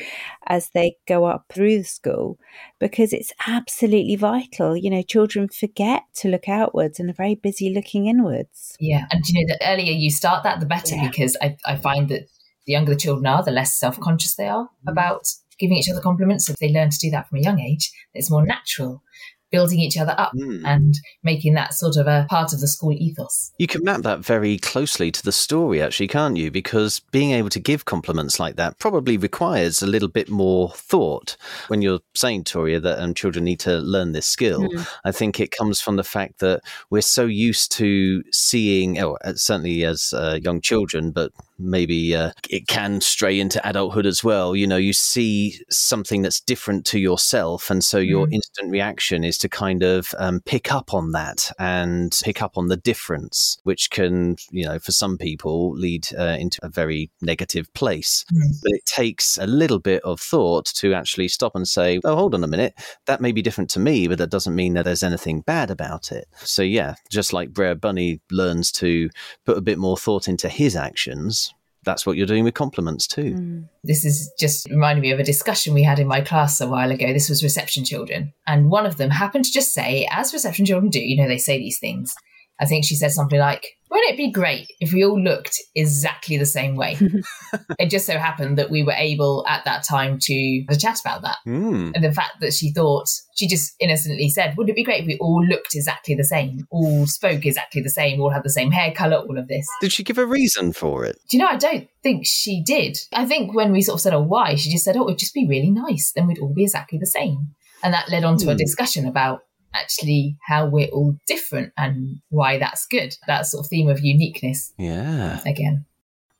as 0.47 0.69
they 0.73 0.97
go 1.07 1.25
up 1.25 1.45
through 1.53 1.79
the 1.79 1.83
school 1.83 2.37
because 2.79 3.13
it's 3.13 3.33
absolutely 3.47 4.15
vital. 4.15 4.77
You 4.77 4.89
know, 4.89 5.01
children 5.01 5.49
forget 5.49 6.03
to 6.15 6.29
look 6.29 6.47
outwards 6.47 6.99
and 6.99 7.09
are 7.09 7.13
very 7.13 7.35
busy 7.35 7.73
looking 7.73 8.07
inwards. 8.07 8.77
Yeah. 8.79 9.05
And 9.11 9.27
you 9.27 9.45
know, 9.45 9.53
the 9.53 9.67
earlier 9.67 9.91
you 9.91 10.11
start 10.11 10.43
that, 10.43 10.59
the 10.59 10.65
better 10.65 10.95
Yeah. 10.95 11.09
because 11.09 11.35
I, 11.41 11.57
I 11.65 11.75
find 11.75 12.09
that 12.09 12.27
the 12.65 12.73
younger 12.73 12.93
the 12.93 12.99
children 12.99 13.25
are, 13.25 13.43
the 13.43 13.51
less 13.51 13.75
self 13.75 13.99
conscious 13.99 14.35
they 14.35 14.47
are 14.47 14.65
mm. 14.65 14.91
about 14.91 15.27
giving 15.59 15.77
each 15.77 15.89
other 15.89 16.01
compliments. 16.01 16.49
If 16.49 16.57
they 16.57 16.69
learn 16.69 16.89
to 16.89 16.97
do 16.97 17.09
that 17.11 17.27
from 17.27 17.39
a 17.39 17.41
young 17.41 17.59
age, 17.59 17.91
it's 18.13 18.31
more 18.31 18.45
natural, 18.45 19.03
building 19.53 19.79
each 19.79 19.97
other 19.97 20.15
up 20.17 20.31
Mm. 20.35 20.63
and 20.65 20.95
making 21.23 21.53
that 21.53 21.73
sort 21.75 21.95
of 21.95 22.07
a 22.07 22.25
part 22.29 22.51
of 22.53 22.59
the 22.59 22.67
school 22.67 22.91
ethos. 22.91 23.51
You 23.59 23.67
can 23.67 23.83
map 23.83 24.01
that 24.01 24.19
very 24.19 24.57
closely 24.57 25.11
to 25.11 25.23
the 25.23 25.31
story, 25.31 25.79
actually, 25.81 26.07
can't 26.07 26.35
you? 26.35 26.49
Because 26.49 26.99
being 27.11 27.31
able 27.31 27.49
to 27.51 27.59
give 27.59 27.85
compliments 27.85 28.39
like 28.39 28.55
that 28.55 28.79
probably 28.79 29.15
requires 29.15 29.83
a 29.83 29.87
little 29.87 30.09
bit 30.09 30.27
more 30.29 30.71
thought. 30.71 31.37
When 31.67 31.83
you're 31.83 31.99
saying, 32.15 32.45
Toria, 32.45 32.79
that 32.79 32.99
um, 32.99 33.13
children 33.13 33.45
need 33.45 33.59
to 33.61 33.77
learn 33.77 34.11
this 34.11 34.25
skill, 34.25 34.67
I 35.05 35.11
think 35.11 35.39
it 35.39 35.51
comes 35.51 35.79
from 35.79 35.97
the 35.97 36.03
fact 36.03 36.39
that 36.39 36.61
we're 36.89 37.01
so 37.01 37.25
used 37.25 37.71
to 37.73 38.23
seeing, 38.31 38.99
oh, 38.99 39.17
certainly 39.35 39.85
as 39.85 40.13
uh, 40.13 40.39
young 40.41 40.61
children, 40.61 41.11
but 41.11 41.31
maybe 41.57 42.15
uh, 42.15 42.31
it 42.49 42.67
can 42.67 43.01
stray 43.01 43.39
into 43.39 43.65
adulthood 43.67 44.05
as 44.05 44.23
well. 44.23 44.55
You 44.55 44.67
know, 44.67 44.77
you 44.77 44.93
see 44.93 45.59
something 45.69 46.21
that's 46.21 46.41
different 46.41 46.85
to 46.87 46.99
yourself, 46.99 47.69
and 47.69 47.83
so 47.83 47.97
your 47.99 48.27
Mm. 48.27 48.33
instant 48.33 48.71
reaction 48.71 49.23
is 49.23 49.37
to 49.39 49.49
kind 49.49 49.83
of 49.83 50.13
um, 50.17 50.41
pick 50.45 50.71
up 50.73 50.93
on 50.93 51.11
that 51.11 51.51
and 51.59 52.17
pick 52.23 52.41
up 52.41 52.57
on 52.57 52.67
the 52.67 52.77
difference, 52.77 53.57
which 53.63 53.89
can, 53.89 54.35
you 54.51 54.65
know, 54.65 54.79
for 54.79 54.91
some 54.91 55.17
people 55.17 55.73
lead 55.73 56.07
uh, 56.17 56.37
into 56.39 56.59
a 56.63 56.69
very 56.69 57.11
negative 57.21 57.71
place. 57.73 58.25
Mm. 58.33 58.61
But 58.61 58.71
it 58.73 58.85
takes 58.85 59.37
a 59.37 59.47
little 59.47 59.79
bit 59.79 60.01
of 60.03 60.19
thought 60.19 60.65
to 60.75 60.93
actually 60.93 61.27
stop 61.27 61.55
and 61.55 61.67
say, 61.67 61.99
oh, 62.03 62.15
hold 62.15 62.33
on 62.33 62.43
a 62.43 62.47
minute, 62.47 62.73
that 63.05 63.21
may 63.21 63.31
be 63.31 63.41
different 63.41 63.69
to 63.71 63.79
me, 63.79 64.07
but 64.07 64.17
that 64.17 64.31
doesn't 64.31 64.55
mean 64.55 64.73
that 64.73 64.85
there's 64.85 65.03
anything 65.03 65.41
bad 65.41 65.69
about 65.69 66.11
it. 66.11 66.27
So, 66.37 66.61
yeah, 66.61 66.95
just 67.09 67.33
like 67.33 67.53
Brer 67.53 67.75
Bunny 67.75 68.21
learns 68.31 68.71
to 68.73 69.09
put 69.45 69.57
a 69.57 69.61
bit 69.61 69.77
more 69.77 69.97
thought 69.97 70.27
into 70.27 70.49
his 70.49 70.75
actions, 70.75 71.52
that's 71.83 72.05
what 72.05 72.17
you're 72.17 72.27
doing 72.27 72.43
with 72.43 72.53
compliments 72.53 73.07
too. 73.07 73.35
Mm. 73.35 73.69
This 73.83 74.05
is 74.05 74.31
just 74.39 74.69
reminding 74.69 75.01
me 75.01 75.11
of 75.11 75.19
a 75.19 75.23
discussion 75.23 75.73
we 75.73 75.83
had 75.83 75.99
in 75.99 76.07
my 76.07 76.21
class 76.21 76.59
a 76.61 76.67
while 76.67 76.91
ago. 76.91 77.13
This 77.13 77.29
was 77.29 77.43
reception 77.43 77.83
children. 77.83 78.33
And 78.47 78.69
one 78.69 78.85
of 78.85 78.97
them 78.97 79.09
happened 79.09 79.45
to 79.45 79.51
just 79.51 79.73
say, 79.73 80.07
as 80.11 80.33
reception 80.33 80.65
children 80.65 80.89
do, 80.89 80.99
you 80.99 81.15
know, 81.15 81.27
they 81.27 81.37
say 81.37 81.57
these 81.57 81.79
things. 81.79 82.13
I 82.59 82.65
think 82.65 82.85
she 82.85 82.95
said 82.95 83.11
something 83.11 83.39
like, 83.39 83.65
Wouldn't 83.89 84.11
it 84.11 84.17
be 84.17 84.31
great 84.31 84.67
if 84.79 84.93
we 84.93 85.03
all 85.03 85.19
looked 85.21 85.57
exactly 85.75 86.37
the 86.37 86.45
same 86.45 86.75
way? 86.75 86.97
it 87.79 87.89
just 87.89 88.05
so 88.05 88.17
happened 88.17 88.57
that 88.57 88.69
we 88.69 88.83
were 88.83 88.93
able 88.93 89.45
at 89.47 89.65
that 89.65 89.83
time 89.83 90.17
to, 90.21 90.65
to 90.69 90.77
chat 90.77 90.99
about 91.01 91.23
that. 91.23 91.37
Mm. 91.47 91.91
And 91.95 92.03
the 92.03 92.11
fact 92.11 92.39
that 92.41 92.53
she 92.53 92.71
thought, 92.71 93.07
she 93.35 93.47
just 93.47 93.73
innocently 93.79 94.29
said, 94.29 94.55
Wouldn't 94.55 94.71
it 94.71 94.75
be 94.79 94.83
great 94.83 95.01
if 95.01 95.07
we 95.07 95.17
all 95.17 95.43
looked 95.45 95.73
exactly 95.73 96.15
the 96.15 96.23
same, 96.23 96.67
all 96.69 97.07
spoke 97.07 97.45
exactly 97.45 97.81
the 97.81 97.89
same, 97.89 98.21
all 98.21 98.29
had 98.29 98.43
the 98.43 98.49
same 98.49 98.71
hair 98.71 98.91
colour, 98.91 99.17
all 99.17 99.37
of 99.37 99.47
this? 99.47 99.67
Did 99.81 99.91
she 99.91 100.03
give 100.03 100.17
a 100.17 100.25
reason 100.25 100.73
for 100.73 101.05
it? 101.05 101.17
Do 101.29 101.37
you 101.37 101.43
know, 101.43 101.49
I 101.49 101.57
don't 101.57 101.87
think 102.03 102.25
she 102.25 102.61
did. 102.63 102.97
I 103.13 103.25
think 103.25 103.53
when 103.55 103.71
we 103.71 103.81
sort 103.81 103.95
of 103.95 104.01
said, 104.01 104.13
oh, 104.13 104.21
why? 104.21 104.55
She 104.55 104.71
just 104.71 104.85
said, 104.85 104.95
oh, 104.95 105.07
it'd 105.07 105.19
just 105.19 105.33
be 105.33 105.47
really 105.47 105.71
nice. 105.71 106.11
Then 106.15 106.27
we'd 106.27 106.39
all 106.39 106.53
be 106.53 106.63
exactly 106.63 106.99
the 106.99 107.05
same. 107.07 107.55
And 107.83 107.93
that 107.93 108.09
led 108.09 108.23
on 108.23 108.37
to 108.37 108.49
a 108.49 108.53
Hmm. 108.53 108.57
discussion 108.57 109.05
about 109.05 109.41
actually 109.73 110.37
how 110.47 110.65
we're 110.67 110.87
all 110.89 111.15
different 111.27 111.73
and 111.77 112.17
why 112.29 112.57
that's 112.57 112.85
good. 112.87 113.15
That 113.27 113.45
sort 113.47 113.65
of 113.65 113.69
theme 113.69 113.89
of 113.89 113.99
uniqueness 114.01 114.73
Yeah. 114.77 115.39
again. 115.45 115.85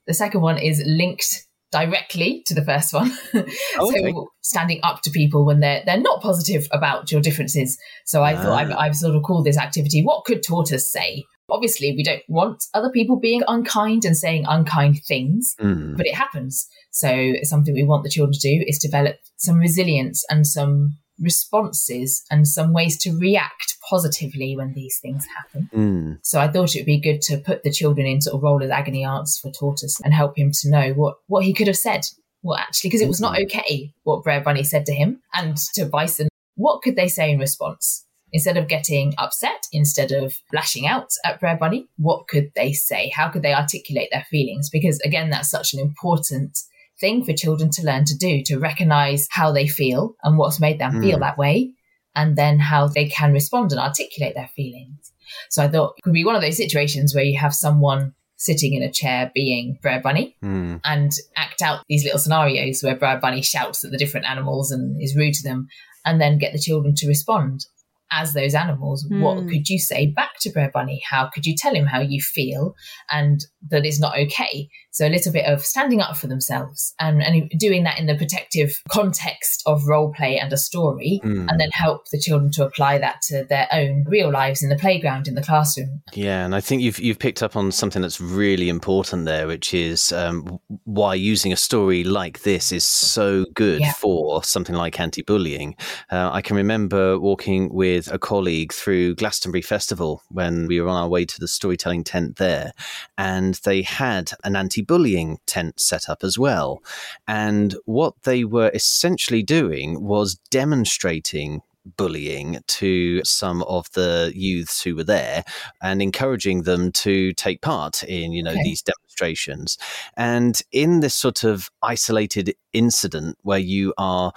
The 0.07 0.13
second 0.13 0.41
one 0.41 0.57
is 0.57 0.83
linked 0.85 1.45
directly 1.71 2.43
to 2.45 2.53
the 2.53 2.63
first 2.63 2.93
one. 2.93 3.11
Okay. 3.33 4.11
so 4.11 4.27
standing 4.41 4.79
up 4.83 5.01
to 5.01 5.09
people 5.09 5.45
when 5.45 5.59
they're 5.59 5.81
they're 5.85 5.99
not 5.99 6.21
positive 6.21 6.67
about 6.71 7.11
your 7.11 7.21
differences. 7.21 7.77
So 8.05 8.23
I 8.23 8.35
thought 8.35 8.49
Ah. 8.49 8.55
I've, 8.57 8.71
I've 8.71 8.95
sort 8.95 9.15
of 9.15 9.23
called 9.23 9.45
this 9.45 9.57
activity 9.57 10.03
"What 10.03 10.25
could 10.25 10.43
tortoise 10.43 10.91
say?" 10.91 11.23
Obviously, 11.49 11.93
we 11.97 12.03
don't 12.03 12.21
want 12.29 12.63
other 12.73 12.89
people 12.89 13.19
being 13.19 13.41
unkind 13.47 14.05
and 14.05 14.15
saying 14.15 14.45
unkind 14.47 15.01
things, 15.07 15.55
Mm. 15.59 15.97
but 15.97 16.05
it 16.05 16.15
happens. 16.15 16.67
So 16.91 17.33
something 17.43 17.73
we 17.73 17.83
want 17.83 18.03
the 18.03 18.09
children 18.09 18.33
to 18.33 18.39
do 18.39 18.63
is 18.67 18.77
develop 18.79 19.17
some 19.37 19.57
resilience 19.57 20.23
and 20.29 20.45
some 20.47 20.97
responses 21.19 22.23
and 22.31 22.47
some 22.47 22.73
ways 22.73 22.97
to 22.99 23.17
react 23.17 23.77
positively 23.89 24.55
when 24.55 24.73
these 24.73 24.97
things 25.01 25.25
happen. 25.37 25.69
Mm. 25.73 26.19
So 26.23 26.39
I 26.39 26.47
thought 26.47 26.75
it 26.75 26.79
would 26.79 26.85
be 26.85 26.99
good 26.99 27.21
to 27.23 27.37
put 27.37 27.63
the 27.63 27.71
children 27.71 28.07
in 28.07 28.21
sort 28.21 28.35
of 28.35 28.43
role 28.43 28.63
as 28.63 28.71
agony 28.71 29.05
aunts 29.05 29.37
for 29.39 29.51
Tortoise 29.51 29.99
and 30.03 30.13
help 30.13 30.37
him 30.37 30.51
to 30.61 30.69
know 30.69 30.93
what, 30.93 31.17
what 31.27 31.43
he 31.43 31.53
could 31.53 31.67
have 31.67 31.77
said. 31.77 32.01
Well, 32.41 32.57
actually, 32.57 32.89
because 32.89 33.01
it 33.01 33.07
was 33.07 33.21
not 33.21 33.39
okay 33.43 33.93
what 34.03 34.23
Brer 34.23 34.41
Bunny 34.41 34.63
said 34.63 34.85
to 34.87 34.93
him 34.93 35.21
and 35.33 35.55
to 35.75 35.85
Bison. 35.85 36.27
What 36.55 36.81
could 36.81 36.95
they 36.95 37.07
say 37.07 37.31
in 37.31 37.39
response? 37.39 38.05
Instead 38.33 38.57
of 38.57 38.67
getting 38.67 39.13
upset, 39.17 39.67
instead 39.71 40.11
of 40.11 40.35
lashing 40.51 40.87
out 40.87 41.09
at 41.23 41.39
Brer 41.39 41.55
Bunny, 41.55 41.87
what 41.97 42.27
could 42.27 42.51
they 42.55 42.73
say? 42.73 43.11
How 43.15 43.29
could 43.29 43.43
they 43.43 43.53
articulate 43.53 44.09
their 44.11 44.25
feelings? 44.29 44.69
Because 44.69 44.99
again, 45.01 45.29
that's 45.29 45.51
such 45.51 45.73
an 45.73 45.79
important 45.79 46.57
thing 46.99 47.23
for 47.23 47.33
children 47.33 47.69
to 47.71 47.83
learn 47.83 48.05
to 48.05 48.15
do, 48.17 48.41
to 48.43 48.59
recognize 48.59 49.27
how 49.31 49.51
they 49.51 49.67
feel 49.67 50.15
and 50.23 50.37
what's 50.37 50.59
made 50.59 50.79
them 50.79 51.01
feel 51.01 51.17
Mm. 51.17 51.21
that 51.21 51.37
way, 51.37 51.71
and 52.15 52.35
then 52.35 52.59
how 52.59 52.87
they 52.87 53.07
can 53.07 53.33
respond 53.33 53.71
and 53.71 53.81
articulate 53.81 54.35
their 54.35 54.49
feelings. 54.55 55.11
So 55.49 55.63
I 55.63 55.67
thought 55.67 55.95
it 55.97 56.03
could 56.03 56.13
be 56.13 56.25
one 56.25 56.35
of 56.35 56.41
those 56.41 56.57
situations 56.57 57.15
where 57.15 57.23
you 57.23 57.37
have 57.39 57.53
someone 57.55 58.13
sitting 58.35 58.73
in 58.73 58.83
a 58.83 58.91
chair 58.91 59.31
being 59.33 59.77
Brer 59.81 60.01
Bunny 60.01 60.35
Mm. 60.43 60.81
and 60.83 61.11
act 61.35 61.61
out 61.61 61.83
these 61.87 62.03
little 62.03 62.19
scenarios 62.19 62.81
where 62.83 62.95
Brer 62.95 63.19
Bunny 63.19 63.41
shouts 63.41 63.83
at 63.83 63.91
the 63.91 63.97
different 63.97 64.29
animals 64.29 64.71
and 64.71 65.01
is 65.01 65.15
rude 65.15 65.33
to 65.35 65.43
them, 65.43 65.67
and 66.05 66.19
then 66.19 66.37
get 66.37 66.51
the 66.53 66.59
children 66.59 66.93
to 66.95 67.07
respond 67.07 67.65
as 68.13 68.33
those 68.33 68.53
animals. 68.55 69.05
What 69.09 69.39
Hmm. 69.39 69.47
could 69.49 69.67
you 69.69 69.79
say 69.79 70.07
back 70.07 70.31
to 70.41 70.49
Brer 70.51 70.69
Bunny? 70.73 71.01
How 71.09 71.29
could 71.33 71.45
you 71.45 71.55
tell 71.57 71.73
him 71.75 71.85
how 71.87 71.99
you 72.01 72.21
feel 72.21 72.75
and 73.11 73.39
that 73.69 73.85
it's 73.85 73.99
not 73.99 74.17
okay? 74.17 74.69
So 74.91 75.07
a 75.07 75.09
little 75.09 75.33
bit 75.33 75.45
of 75.45 75.65
standing 75.65 76.01
up 76.01 76.15
for 76.17 76.27
themselves 76.27 76.93
and, 76.99 77.23
and 77.23 77.49
doing 77.57 77.83
that 77.85 77.97
in 77.99 78.05
the 78.05 78.13
protective 78.15 78.79
context 78.91 79.63
of 79.65 79.87
role 79.87 80.13
play 80.15 80.37
and 80.37 80.53
a 80.53 80.57
story, 80.57 81.19
Mm. 81.23 81.47
and 81.49 81.59
then 81.59 81.71
help 81.71 82.01
the 82.11 82.19
children 82.19 82.51
to 82.51 82.65
apply 82.65 82.99
that 82.99 83.21
to 83.29 83.43
their 83.49 83.67
own 83.71 84.05
real 84.07 84.31
lives 84.31 84.61
in 84.61 84.69
the 84.69 84.75
playground, 84.75 85.27
in 85.27 85.33
the 85.35 85.41
classroom. 85.41 86.01
Yeah, 86.13 86.45
and 86.45 86.53
I 86.53 86.61
think 86.61 86.81
you've 86.83 86.99
you've 86.99 87.17
picked 87.19 87.41
up 87.41 87.55
on 87.55 87.71
something 87.71 88.01
that's 88.03 88.21
really 88.21 88.69
important 88.69 89.25
there, 89.25 89.47
which 89.47 89.73
is 89.73 90.11
um, 90.11 90.59
why 90.83 91.15
using 91.15 91.51
a 91.51 91.55
story 91.57 92.03
like 92.03 92.43
this 92.43 92.71
is 92.71 92.85
so 92.85 93.45
good 93.55 93.81
Yeah. 93.81 93.93
for 93.93 94.43
something 94.43 94.75
like 94.75 94.99
anti-bullying. 94.99 95.75
Uh, 96.11 96.29
I 96.31 96.41
can 96.41 96.55
remember 96.55 97.19
walking 97.19 97.73
with 97.73 98.02
a 98.11 98.19
colleague 98.19 98.73
through 98.73 99.15
Glastonbury 99.15 99.61
Festival 99.61 100.21
when 100.29 100.67
we 100.67 100.79
were 100.79 100.89
on 100.89 101.03
our 101.03 101.09
way 101.09 101.25
to 101.25 101.39
the 101.39 101.47
storytelling 101.47 102.03
tent 102.03 102.37
there, 102.37 102.73
and 103.17 103.55
they 103.65 103.81
had 103.81 104.31
an 104.43 104.55
anti-bullying 104.55 105.39
tent 105.45 105.79
set 105.79 106.09
up 106.09 106.23
as 106.23 106.37
well. 106.37 106.81
And 107.27 107.75
what 107.85 108.13
they 108.23 108.43
were 108.43 108.71
essentially 108.73 109.43
doing 109.43 110.03
was 110.03 110.35
demonstrating 110.49 111.61
bullying 111.97 112.59
to 112.67 113.23
some 113.25 113.61
of 113.63 113.91
the 113.91 114.31
youths 114.33 114.81
who 114.81 114.95
were 114.95 115.03
there 115.03 115.43
and 115.81 116.01
encouraging 116.01 116.63
them 116.63 116.91
to 116.91 117.33
take 117.33 117.61
part 117.61 118.03
in 118.03 118.31
you 118.31 118.41
know 118.41 118.51
okay. 118.51 118.63
these 118.63 118.81
demonstrations 118.81 119.77
and 120.15 120.61
in 120.71 121.01
this 121.01 121.13
sort 121.13 121.43
of 121.43 121.69
isolated 121.81 122.55
incident 122.71 123.37
where 123.41 123.59
you 123.59 123.93
are 123.97 124.31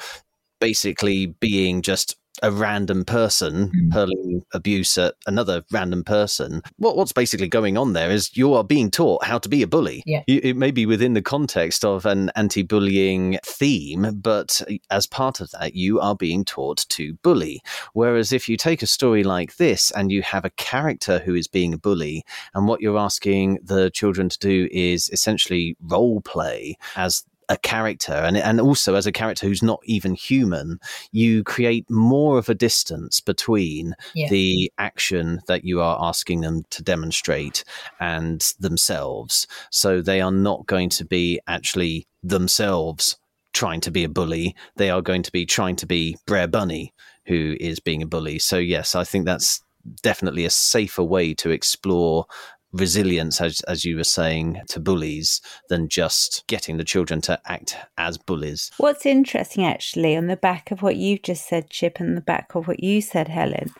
basically 0.60 1.26
being 1.26 1.82
just 1.82 2.16
a 2.42 2.50
random 2.50 3.04
person 3.04 3.70
mm. 3.70 3.92
hurling 3.92 4.42
abuse 4.52 4.96
at 4.98 5.14
another 5.26 5.64
random 5.70 6.04
person. 6.04 6.62
What, 6.76 6.96
what's 6.96 7.12
basically 7.12 7.48
going 7.48 7.76
on 7.76 7.92
there 7.92 8.10
is 8.10 8.36
you 8.36 8.54
are 8.54 8.64
being 8.64 8.90
taught 8.90 9.24
how 9.24 9.38
to 9.38 9.48
be 9.48 9.62
a 9.62 9.66
bully. 9.66 10.02
Yeah. 10.06 10.22
You, 10.26 10.40
it 10.42 10.56
may 10.56 10.70
be 10.70 10.86
within 10.86 11.14
the 11.14 11.22
context 11.22 11.84
of 11.84 12.06
an 12.06 12.30
anti 12.36 12.62
bullying 12.62 13.38
theme, 13.44 14.20
but 14.20 14.62
as 14.90 15.06
part 15.06 15.40
of 15.40 15.50
that, 15.52 15.74
you 15.74 16.00
are 16.00 16.16
being 16.16 16.44
taught 16.44 16.86
to 16.90 17.14
bully. 17.22 17.62
Whereas 17.92 18.32
if 18.32 18.48
you 18.48 18.56
take 18.56 18.82
a 18.82 18.86
story 18.86 19.24
like 19.24 19.56
this 19.56 19.90
and 19.90 20.10
you 20.10 20.22
have 20.22 20.44
a 20.44 20.50
character 20.50 21.18
who 21.18 21.34
is 21.34 21.46
being 21.46 21.74
a 21.74 21.78
bully, 21.78 22.24
and 22.54 22.66
what 22.66 22.80
you're 22.80 22.98
asking 22.98 23.58
the 23.62 23.90
children 23.90 24.28
to 24.28 24.38
do 24.38 24.68
is 24.70 25.08
essentially 25.10 25.76
role 25.80 26.20
play 26.20 26.76
as 26.96 27.24
a 27.48 27.56
character 27.56 28.12
and 28.12 28.36
and 28.36 28.60
also 28.60 28.94
as 28.94 29.06
a 29.06 29.12
character 29.12 29.46
who's 29.46 29.62
not 29.62 29.80
even 29.84 30.14
human 30.14 30.80
you 31.12 31.44
create 31.44 31.88
more 31.88 32.38
of 32.38 32.48
a 32.48 32.54
distance 32.54 33.20
between 33.20 33.94
yeah. 34.14 34.28
the 34.28 34.72
action 34.78 35.40
that 35.46 35.64
you 35.64 35.80
are 35.80 35.98
asking 36.00 36.40
them 36.40 36.64
to 36.70 36.82
demonstrate 36.82 37.64
and 38.00 38.52
themselves. 38.58 39.46
So 39.70 40.00
they 40.00 40.20
are 40.20 40.32
not 40.32 40.66
going 40.66 40.88
to 40.90 41.04
be 41.04 41.40
actually 41.46 42.06
themselves 42.22 43.16
trying 43.52 43.80
to 43.82 43.90
be 43.90 44.04
a 44.04 44.08
bully. 44.08 44.54
They 44.76 44.90
are 44.90 45.02
going 45.02 45.22
to 45.22 45.32
be 45.32 45.46
trying 45.46 45.76
to 45.76 45.86
be 45.86 46.16
Brer 46.26 46.46
Bunny 46.46 46.92
who 47.26 47.56
is 47.58 47.80
being 47.80 48.02
a 48.02 48.06
bully. 48.06 48.38
So 48.38 48.58
yes 48.58 48.94
i 48.94 49.04
think 49.04 49.24
that's 49.24 49.62
definitely 50.02 50.44
a 50.44 50.50
safer 50.50 51.02
way 51.02 51.34
to 51.34 51.50
explore 51.50 52.26
resilience, 52.72 53.40
as, 53.40 53.60
as 53.62 53.84
you 53.84 53.96
were 53.96 54.04
saying, 54.04 54.60
to 54.68 54.80
bullies 54.80 55.40
than 55.68 55.88
just 55.88 56.44
getting 56.46 56.76
the 56.76 56.84
children 56.84 57.20
to 57.22 57.40
act 57.46 57.76
as 57.96 58.18
bullies. 58.18 58.70
What's 58.78 59.06
interesting, 59.06 59.64
actually, 59.64 60.16
on 60.16 60.26
the 60.26 60.36
back 60.36 60.70
of 60.70 60.82
what 60.82 60.96
you've 60.96 61.22
just 61.22 61.48
said, 61.48 61.70
Chip, 61.70 62.00
and 62.00 62.16
the 62.16 62.22
back 62.22 62.54
of 62.54 62.68
what 62.68 62.82
you 62.82 63.00
said, 63.00 63.28
Helen, 63.28 63.70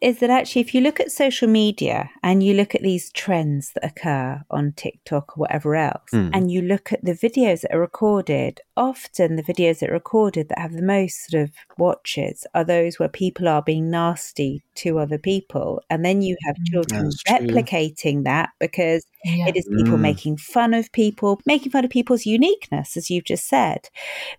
is 0.00 0.20
that 0.20 0.30
actually, 0.30 0.62
if 0.62 0.74
you 0.74 0.80
look 0.80 1.00
at 1.00 1.10
social 1.10 1.48
media 1.48 2.10
and 2.22 2.42
you 2.42 2.54
look 2.54 2.74
at 2.74 2.82
these 2.82 3.10
trends 3.12 3.72
that 3.72 3.84
occur 3.84 4.42
on 4.50 4.72
TikTok 4.72 5.36
or 5.36 5.40
whatever 5.42 5.74
else, 5.74 6.10
mm. 6.12 6.30
and 6.32 6.50
you 6.50 6.62
look 6.62 6.92
at 6.92 7.04
the 7.04 7.12
videos 7.12 7.62
that 7.62 7.74
are 7.74 7.80
recorded, 7.80 8.60
often 8.76 9.36
the 9.36 9.42
videos 9.42 9.80
that 9.80 9.90
are 9.90 9.94
recorded 9.94 10.48
that 10.48 10.58
have 10.58 10.72
the 10.72 10.82
most 10.82 11.28
sort 11.30 11.42
of 11.42 11.50
watches 11.78 12.46
are 12.54 12.64
those 12.64 12.98
where 12.98 13.08
people 13.08 13.48
are 13.48 13.62
being 13.62 13.90
nasty 13.90 14.62
to 14.76 14.98
other 14.98 15.18
people. 15.18 15.82
And 15.90 16.04
then 16.04 16.22
you 16.22 16.36
have 16.46 16.56
mm. 16.56 16.66
children 16.70 17.10
replicating 17.28 18.24
that 18.24 18.50
because 18.60 19.04
yeah. 19.24 19.48
it 19.48 19.56
is 19.56 19.66
people 19.66 19.98
mm. 19.98 20.00
making 20.00 20.36
fun 20.36 20.74
of 20.74 20.90
people, 20.92 21.40
making 21.46 21.72
fun 21.72 21.84
of 21.84 21.90
people's 21.90 22.26
uniqueness, 22.26 22.96
as 22.96 23.10
you've 23.10 23.24
just 23.24 23.48
said. 23.48 23.88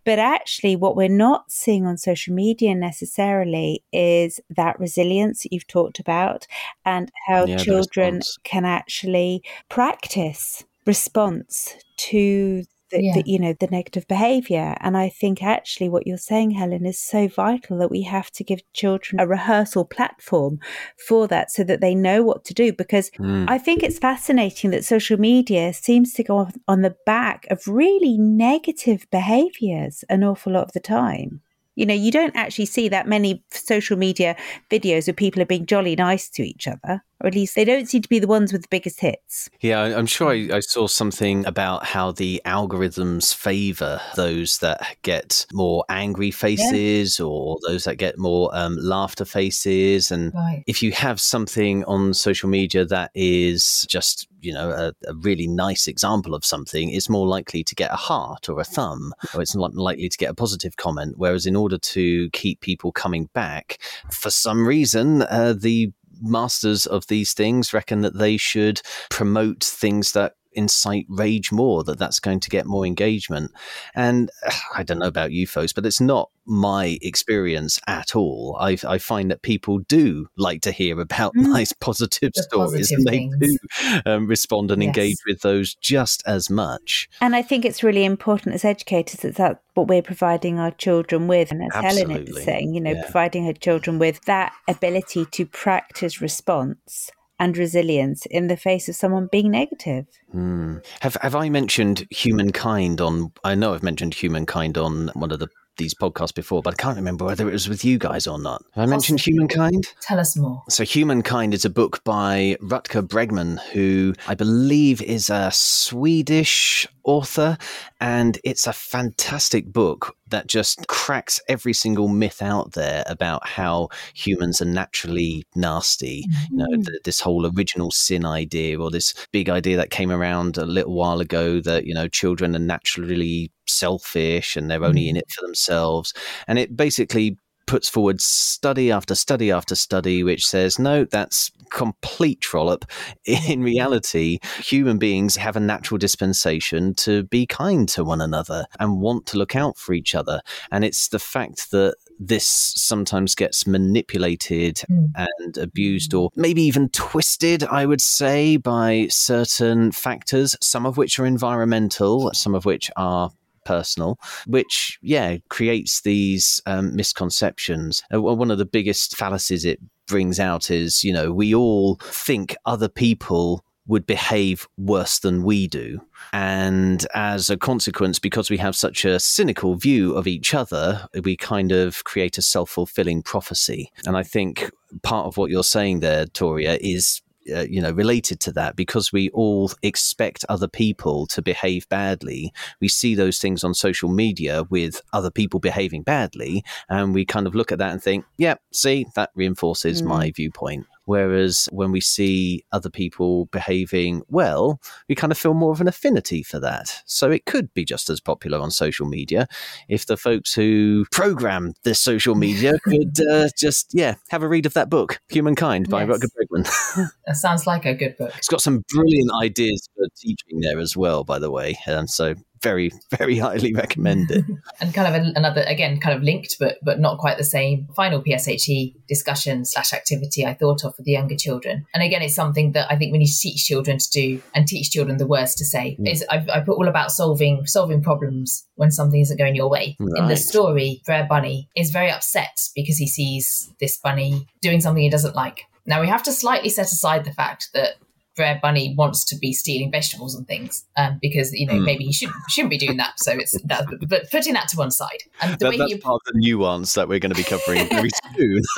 But 0.05 0.19
actually, 0.19 0.75
what 0.75 0.95
we're 0.95 1.09
not 1.09 1.51
seeing 1.51 1.85
on 1.85 1.97
social 1.97 2.33
media 2.33 2.75
necessarily 2.75 3.83
is 3.91 4.39
that 4.49 4.79
resilience 4.79 5.43
that 5.43 5.53
you've 5.53 5.67
talked 5.67 5.99
about 5.99 6.47
and 6.85 7.11
how 7.27 7.45
yeah, 7.45 7.57
children 7.57 8.21
can 8.43 8.65
actually 8.65 9.43
practice 9.69 10.63
response 10.85 11.75
to 11.97 12.63
the, 12.91 13.03
yeah. 13.03 13.13
the, 13.13 13.23
you 13.25 13.39
know 13.39 13.53
the 13.59 13.67
negative 13.67 14.07
behavior 14.07 14.75
and 14.81 14.97
i 14.97 15.09
think 15.09 15.43
actually 15.43 15.89
what 15.89 16.07
you're 16.07 16.17
saying 16.17 16.51
helen 16.51 16.85
is 16.85 16.99
so 16.99 17.27
vital 17.27 17.77
that 17.77 17.91
we 17.91 18.01
have 18.01 18.31
to 18.31 18.43
give 18.43 18.61
children 18.73 19.19
a 19.19 19.27
rehearsal 19.27 19.85
platform 19.85 20.59
for 21.07 21.27
that 21.27 21.51
so 21.51 21.63
that 21.63 21.81
they 21.81 21.95
know 21.95 22.23
what 22.23 22.43
to 22.45 22.53
do 22.53 22.71
because 22.73 23.09
mm. 23.11 23.45
i 23.49 23.57
think 23.57 23.83
it's 23.83 23.99
fascinating 23.99 24.71
that 24.71 24.85
social 24.85 25.19
media 25.19 25.73
seems 25.73 26.13
to 26.13 26.23
go 26.23 26.49
on 26.67 26.81
the 26.81 26.95
back 27.05 27.45
of 27.49 27.67
really 27.67 28.17
negative 28.17 29.05
behaviors 29.11 30.03
an 30.09 30.23
awful 30.23 30.53
lot 30.53 30.63
of 30.63 30.73
the 30.73 30.79
time 30.79 31.41
you 31.79 31.85
know, 31.85 31.93
you 31.93 32.11
don't 32.11 32.35
actually 32.35 32.65
see 32.65 32.89
that 32.89 33.07
many 33.07 33.41
social 33.51 33.95
media 33.95 34.35
videos 34.69 35.07
where 35.07 35.13
people 35.13 35.41
are 35.41 35.45
being 35.45 35.65
jolly 35.65 35.95
nice 35.95 36.29
to 36.31 36.43
each 36.43 36.67
other, 36.67 37.05
or 37.21 37.27
at 37.27 37.35
least 37.35 37.55
they 37.55 37.65
don't 37.65 37.87
seem 37.87 38.01
to 38.01 38.09
be 38.09 38.19
the 38.19 38.27
ones 38.27 38.53
with 38.53 38.61
the 38.61 38.67
biggest 38.69 38.99
hits. 38.99 39.49
Yeah, 39.59 39.81
I'm 39.81 40.05
sure 40.05 40.29
I, 40.29 40.49
I 40.53 40.59
saw 40.59 40.87
something 40.87 41.45
about 41.45 41.85
how 41.85 42.11
the 42.11 42.41
algorithms 42.45 43.33
favor 43.33 43.99
those 44.15 44.59
that 44.59 44.97
get 45.01 45.45
more 45.51 45.83
angry 45.89 46.31
faces 46.31 47.19
yeah. 47.19 47.25
or 47.25 47.57
those 47.67 47.83
that 47.83 47.97
get 47.97 48.17
more 48.17 48.49
um, 48.53 48.77
laughter 48.77 49.25
faces. 49.25 50.11
And 50.11 50.33
right. 50.33 50.63
if 50.67 50.81
you 50.81 50.91
have 50.93 51.19
something 51.19 51.83
on 51.85 52.13
social 52.13 52.49
media 52.49 52.85
that 52.85 53.11
is 53.13 53.85
just 53.89 54.27
you 54.41 54.53
know 54.53 54.69
a, 54.69 54.93
a, 55.09 55.13
really 55.15 55.47
nice 55.47 55.87
example 55.87 56.33
of 56.33 56.45
something 56.45 56.89
it's 56.89 57.09
more 57.09 57.27
likely 57.27 57.63
to 57.63 57.75
get 57.75 57.91
a 57.91 57.95
heart 57.95 58.47
or 58.49 58.59
a 58.59 58.63
thumb 58.63 59.13
or 59.33 59.41
it's 59.41 59.55
not 59.55 59.75
likely 59.75 60.07
to 60.07 60.17
get 60.17 60.29
a 60.29 60.33
positive 60.33 60.77
comment 60.77 61.15
whereas 61.17 61.45
in 61.45 61.55
order 61.55 61.77
to 61.77 62.29
keep 62.31 62.61
people 62.61 62.91
coming 62.91 63.29
back 63.33 63.79
for 64.11 64.29
some 64.29 64.65
reason 64.65 65.23
uh, 65.23 65.53
the 65.57 65.91
masters 66.21 66.85
of 66.85 67.07
these 67.07 67.33
things 67.33 67.73
reckon 67.73 68.01
that 68.01 68.17
they 68.17 68.37
should 68.37 68.81
promote 69.09 69.63
things 69.63 70.11
that 70.13 70.33
incite 70.53 71.05
rage 71.09 71.51
more 71.51 71.83
that 71.83 71.99
that's 71.99 72.19
going 72.19 72.39
to 72.39 72.49
get 72.49 72.65
more 72.65 72.85
engagement 72.85 73.51
and 73.95 74.31
i 74.75 74.83
don't 74.83 74.99
know 74.99 75.07
about 75.07 75.31
you 75.31 75.45
folks 75.45 75.73
but 75.73 75.85
it's 75.85 76.01
not 76.01 76.29
my 76.45 76.97
experience 77.01 77.79
at 77.87 78.15
all 78.15 78.57
i, 78.59 78.77
I 78.87 78.97
find 78.97 79.29
that 79.29 79.43
people 79.43 79.79
do 79.79 80.27
like 80.37 80.61
to 80.61 80.71
hear 80.71 80.99
about 80.99 81.33
mm. 81.35 81.47
nice 81.47 81.73
positive 81.73 82.31
the 82.33 82.43
stories 82.43 82.91
positive 82.91 82.97
and 82.97 83.07
they 83.07 83.11
things. 83.11 83.37
do 83.39 84.01
um, 84.05 84.27
respond 84.27 84.71
and 84.71 84.81
yes. 84.81 84.87
engage 84.87 85.17
with 85.27 85.41
those 85.41 85.75
just 85.75 86.23
as 86.25 86.49
much 86.49 87.09
and 87.21 87.35
i 87.35 87.41
think 87.41 87.65
it's 87.65 87.83
really 87.83 88.03
important 88.03 88.55
as 88.55 88.65
educators 88.65 89.19
that 89.21 89.35
that's 89.35 89.59
what 89.75 89.87
we're 89.87 90.01
providing 90.01 90.59
our 90.59 90.71
children 90.71 91.27
with 91.27 91.51
and 91.51 91.63
as 91.63 91.69
Absolutely. 91.73 92.13
helen 92.13 92.27
is 92.27 92.43
saying 92.43 92.73
you 92.73 92.81
know 92.81 92.91
yeah. 92.91 93.03
providing 93.03 93.45
her 93.45 93.53
children 93.53 93.99
with 93.99 94.21
that 94.25 94.53
ability 94.67 95.25
to 95.25 95.45
practice 95.45 96.19
response 96.19 97.11
and 97.39 97.57
resilience 97.57 98.25
in 98.25 98.47
the 98.47 98.57
face 98.57 98.89
of 98.89 98.95
someone 98.95 99.27
being 99.31 99.51
negative. 99.51 100.05
Mm. 100.35 100.85
Have 101.01 101.15
have 101.21 101.35
I 101.35 101.49
mentioned 101.49 102.05
humankind 102.09 103.01
on? 103.01 103.31
I 103.43 103.55
know 103.55 103.73
I've 103.73 103.83
mentioned 103.83 104.13
humankind 104.13 104.77
on 104.77 105.09
one 105.13 105.31
of 105.31 105.39
the 105.39 105.47
these 105.79 105.95
podcasts 105.95 106.35
before, 106.35 106.61
but 106.61 106.75
I 106.75 106.77
can't 106.77 106.95
remember 106.95 107.25
whether 107.25 107.49
it 107.49 107.53
was 107.53 107.67
with 107.67 107.83
you 107.83 107.97
guys 107.97 108.27
or 108.27 108.37
not. 108.37 108.63
Have 108.75 108.83
I 108.83 108.85
mentioned 108.85 109.19
Humankind? 109.19 109.87
Tell 110.01 110.19
us 110.19 110.37
more. 110.37 110.61
So, 110.69 110.83
Humankind 110.83 111.55
is 111.55 111.65
a 111.65 111.69
book 111.71 112.03
by 112.03 112.57
Rutger 112.61 113.01
Bregman, 113.01 113.59
who 113.71 114.13
I 114.27 114.35
believe 114.35 115.01
is 115.01 115.31
a 115.31 115.49
Swedish 115.51 116.87
author, 117.03 117.57
and 117.99 118.37
it's 118.43 118.67
a 118.67 118.73
fantastic 118.73 119.73
book 119.73 120.15
that 120.27 120.45
just 120.45 120.87
cracks 120.87 121.39
every 121.49 121.73
single 121.73 122.07
myth 122.07 122.41
out 122.41 122.73
there 122.73 123.03
about 123.07 123.47
how 123.47 123.89
humans 124.13 124.61
are 124.61 124.65
naturally 124.65 125.43
nasty. 125.55 126.25
Mm-hmm. 126.29 126.51
You 126.51 126.57
know, 126.57 126.77
mm-hmm. 126.77 126.81
th- 126.81 127.03
this 127.03 127.19
whole 127.19 127.47
original 127.47 127.89
sin 127.89 128.25
idea, 128.25 128.79
or 128.79 128.91
this 128.91 129.13
big 129.31 129.49
idea 129.49 129.77
that 129.77 129.89
came 129.89 130.11
around 130.11 130.57
a 130.57 130.65
little 130.65 130.93
while 130.93 131.19
ago 131.19 131.59
that 131.61 131.85
you 131.85 131.93
know 131.93 132.07
children 132.07 132.55
are 132.55 132.59
naturally 132.59 133.51
selfish 133.69 134.55
and 134.55 134.69
they're 134.69 134.83
only 134.83 135.07
in 135.07 135.15
mm-hmm. 135.15 135.19
it 135.19 135.31
for 135.31 135.45
themselves, 135.45 136.13
and 136.47 136.59
it 136.59 136.75
basically 136.75 137.37
puts 137.69 137.87
forward 137.87 138.19
study 138.19 138.91
after 138.91 139.13
study 139.13 139.51
after 139.51 139.75
study 139.75 140.23
which 140.23 140.43
says 140.43 140.79
no 140.79 141.05
that's 141.05 141.51
complete 141.69 142.41
trollop 142.41 142.83
in 143.25 143.61
reality 143.61 144.39
human 144.57 144.97
beings 144.97 145.35
have 145.35 145.55
a 145.55 145.59
natural 145.59 145.99
dispensation 145.99 146.95
to 146.95 147.25
be 147.25 147.45
kind 147.45 147.87
to 147.87 148.03
one 148.03 148.21
another 148.21 148.65
and 148.79 148.99
want 148.99 149.27
to 149.27 149.37
look 149.37 149.55
out 149.55 149.77
for 149.77 149.93
each 149.93 150.15
other 150.15 150.41
and 150.71 150.83
it's 150.83 151.09
the 151.09 151.19
fact 151.19 151.69
that 151.69 151.93
this 152.19 152.73
sometimes 152.75 153.33
gets 153.33 153.65
manipulated 153.65 154.81
mm. 154.91 155.09
and 155.15 155.57
abused 155.57 156.13
or 156.13 156.29
maybe 156.35 156.61
even 156.61 156.89
twisted, 156.89 157.63
I 157.63 157.85
would 157.85 158.01
say, 158.01 158.57
by 158.57 159.07
certain 159.09 159.91
factors, 159.93 160.55
some 160.61 160.85
of 160.85 160.97
which 160.97 161.17
are 161.17 161.25
environmental, 161.25 162.31
some 162.33 162.53
of 162.53 162.65
which 162.65 162.91
are 162.97 163.31
personal, 163.69 164.17
which, 164.47 164.97
yeah, 165.01 165.37
creates 165.49 166.01
these 166.01 166.61
um, 166.65 166.95
misconceptions. 166.95 168.01
Uh, 168.13 168.21
one 168.21 168.51
of 168.51 168.57
the 168.57 168.65
biggest 168.65 169.15
fallacies 169.15 169.63
it 169.63 169.79
brings 170.07 170.39
out 170.39 170.71
is, 170.71 171.03
you 171.03 171.13
know, 171.13 171.31
we 171.31 171.53
all 171.53 171.95
think 172.01 172.55
other 172.65 172.89
people 172.89 173.63
would 173.85 174.05
behave 174.05 174.67
worse 174.77 175.19
than 175.19 175.43
we 175.43 175.67
do. 175.67 175.99
And 176.31 177.05
as 177.15 177.49
a 177.49 177.57
consequence, 177.57 178.19
because 178.19 178.49
we 178.49 178.57
have 178.57 178.75
such 178.75 179.03
a 179.05 179.19
cynical 179.19 179.75
view 179.75 180.15
of 180.15 180.27
each 180.27 180.53
other, 180.53 181.07
we 181.23 181.35
kind 181.35 181.71
of 181.71 182.03
create 182.03 182.37
a 182.37 182.41
self 182.41 182.69
fulfilling 182.69 183.23
prophecy. 183.23 183.91
And 184.05 184.15
I 184.15 184.23
think 184.23 184.71
part 185.01 185.25
of 185.27 185.37
what 185.37 185.49
you're 185.51 185.63
saying 185.63 185.99
there, 185.99 186.25
Toria, 186.27 186.77
is 186.81 187.21
uh, 187.55 187.61
you 187.61 187.81
know 187.81 187.91
related 187.91 188.39
to 188.39 188.51
that 188.51 188.75
because 188.75 189.11
we 189.11 189.29
all 189.31 189.71
expect 189.81 190.45
other 190.49 190.67
people 190.67 191.25
to 191.25 191.41
behave 191.41 191.87
badly 191.89 192.53
we 192.79 192.87
see 192.87 193.15
those 193.15 193.39
things 193.39 193.63
on 193.63 193.73
social 193.73 194.09
media 194.09 194.63
with 194.69 195.01
other 195.13 195.31
people 195.31 195.59
behaving 195.59 196.03
badly 196.03 196.63
and 196.89 197.13
we 197.13 197.25
kind 197.25 197.47
of 197.47 197.55
look 197.55 197.71
at 197.71 197.79
that 197.79 197.91
and 197.91 198.03
think 198.03 198.25
yeah 198.37 198.55
see 198.71 199.05
that 199.15 199.31
reinforces 199.35 200.01
mm. 200.01 200.07
my 200.07 200.31
viewpoint 200.31 200.85
Whereas 201.09 201.67
when 201.71 201.91
we 201.91 202.01
see 202.01 202.63
other 202.71 202.91
people 202.91 203.47
behaving 203.47 204.21
well, 204.29 204.79
we 205.07 205.15
kind 205.15 205.31
of 205.31 205.39
feel 205.39 205.55
more 205.55 205.71
of 205.71 205.81
an 205.81 205.87
affinity 205.87 206.43
for 206.43 206.59
that. 206.59 207.01
So 207.07 207.31
it 207.31 207.47
could 207.47 207.73
be 207.73 207.83
just 207.83 208.11
as 208.11 208.19
popular 208.19 208.59
on 208.59 208.69
social 208.69 209.07
media 209.07 209.47
if 209.87 210.05
the 210.05 210.17
folks 210.17 210.53
who 210.53 211.07
program 211.11 211.73
this 211.83 211.99
social 211.99 212.35
media 212.35 212.77
could 212.83 213.19
uh, 213.27 213.49
just, 213.57 213.91
yeah, 213.91 214.17
have 214.29 214.43
a 214.43 214.47
read 214.47 214.67
of 214.67 214.75
that 214.75 214.91
book, 214.91 215.19
Humankind 215.29 215.89
by 215.89 216.03
yes. 216.03 216.19
Rutger 216.19 216.29
Bregman. 216.37 217.09
that 217.25 217.37
sounds 217.37 217.65
like 217.65 217.85
a 217.87 217.95
good 217.95 218.15
book. 218.15 218.31
It's 218.37 218.47
got 218.47 218.61
some 218.61 218.83
brilliant 218.89 219.31
ideas 219.41 219.89
for 219.95 220.05
teaching 220.15 220.59
there 220.59 220.77
as 220.77 220.95
well, 220.95 221.23
by 221.23 221.39
the 221.39 221.49
way. 221.49 221.79
And 221.87 222.07
so 222.07 222.35
very, 222.61 222.91
very 223.17 223.37
highly 223.37 223.73
recommend 223.73 224.31
it. 224.31 224.45
and 224.81 224.93
kind 224.93 225.15
of 225.15 225.35
another, 225.35 225.63
again, 225.67 225.99
kind 225.99 226.15
of 226.15 226.23
linked, 226.23 226.57
but 226.59 226.77
but 226.83 226.99
not 226.99 227.17
quite 227.17 227.37
the 227.37 227.43
same. 227.43 227.87
Final 227.95 228.21
PSHE 228.21 228.95
discussion 229.07 229.65
slash 229.65 229.93
activity 229.93 230.45
I 230.45 230.53
thought 230.53 230.83
of 230.83 230.95
for 230.95 231.01
the 231.03 231.11
younger 231.11 231.35
children. 231.35 231.85
And 231.93 232.03
again, 232.03 232.21
it's 232.21 232.35
something 232.35 232.73
that 232.73 232.91
I 232.91 232.95
think 232.95 233.11
we 233.11 233.19
need 233.19 233.27
to 233.27 233.39
teach 233.39 233.65
children 233.65 233.97
to 233.97 234.09
do 234.11 234.41
and 234.53 234.67
teach 234.67 234.91
children 234.91 235.17
the 235.17 235.27
words 235.27 235.55
to 235.55 235.65
say. 235.65 235.97
Mm. 235.99 236.11
Is 236.11 236.25
I, 236.29 236.45
I, 236.53 236.59
put 236.61 236.77
all 236.77 236.87
about 236.87 237.11
solving 237.11 237.65
solving 237.65 238.01
problems 238.01 238.65
when 238.75 238.91
something 238.91 239.19
isn't 239.19 239.37
going 239.37 239.55
your 239.55 239.69
way. 239.69 239.95
Right. 239.99 240.21
In 240.21 240.27
the 240.27 240.37
story, 240.37 241.01
Brer 241.05 241.25
Bunny 241.27 241.69
is 241.75 241.91
very 241.91 242.11
upset 242.11 242.57
because 242.75 242.97
he 242.97 243.07
sees 243.07 243.73
this 243.79 243.97
bunny 243.97 244.47
doing 244.61 244.81
something 244.81 245.03
he 245.03 245.09
doesn't 245.09 245.35
like. 245.35 245.65
Now 245.85 246.01
we 246.01 246.07
have 246.07 246.23
to 246.23 246.31
slightly 246.31 246.69
set 246.69 246.85
aside 246.85 247.25
the 247.25 247.33
fact 247.33 247.69
that 247.73 247.95
Brer 248.39 248.57
Bunny 248.61 248.95
wants 248.97 249.25
to 249.25 249.35
be 249.35 249.51
stealing 249.51 249.91
vegetables 249.91 250.33
and 250.33 250.47
things 250.47 250.85
um, 250.95 251.19
because 251.21 251.51
you 251.51 251.67
know 251.67 251.73
mm. 251.73 251.83
maybe 251.83 252.05
he 252.05 252.13
shouldn't 252.13 252.37
shouldn't 252.47 252.69
be 252.69 252.77
doing 252.77 252.95
that. 252.95 253.19
So 253.19 253.33
it's 253.33 253.61
that, 253.65 253.85
but 254.07 254.31
putting 254.31 254.53
that 254.53 254.69
to 254.69 254.77
one 254.77 254.91
side. 254.91 255.23
And 255.41 255.55
the 255.55 255.57
that, 255.57 255.69
way 255.71 255.77
that's 255.77 255.91
he, 255.91 255.97
part 255.97 256.21
of 256.25 256.33
the 256.33 256.39
nuance 256.39 256.93
that 256.93 257.09
we're 257.09 257.19
going 257.19 257.33
to 257.33 257.35
be 257.35 257.43
covering 257.43 257.89
very 257.89 258.09
soon. 258.33 258.61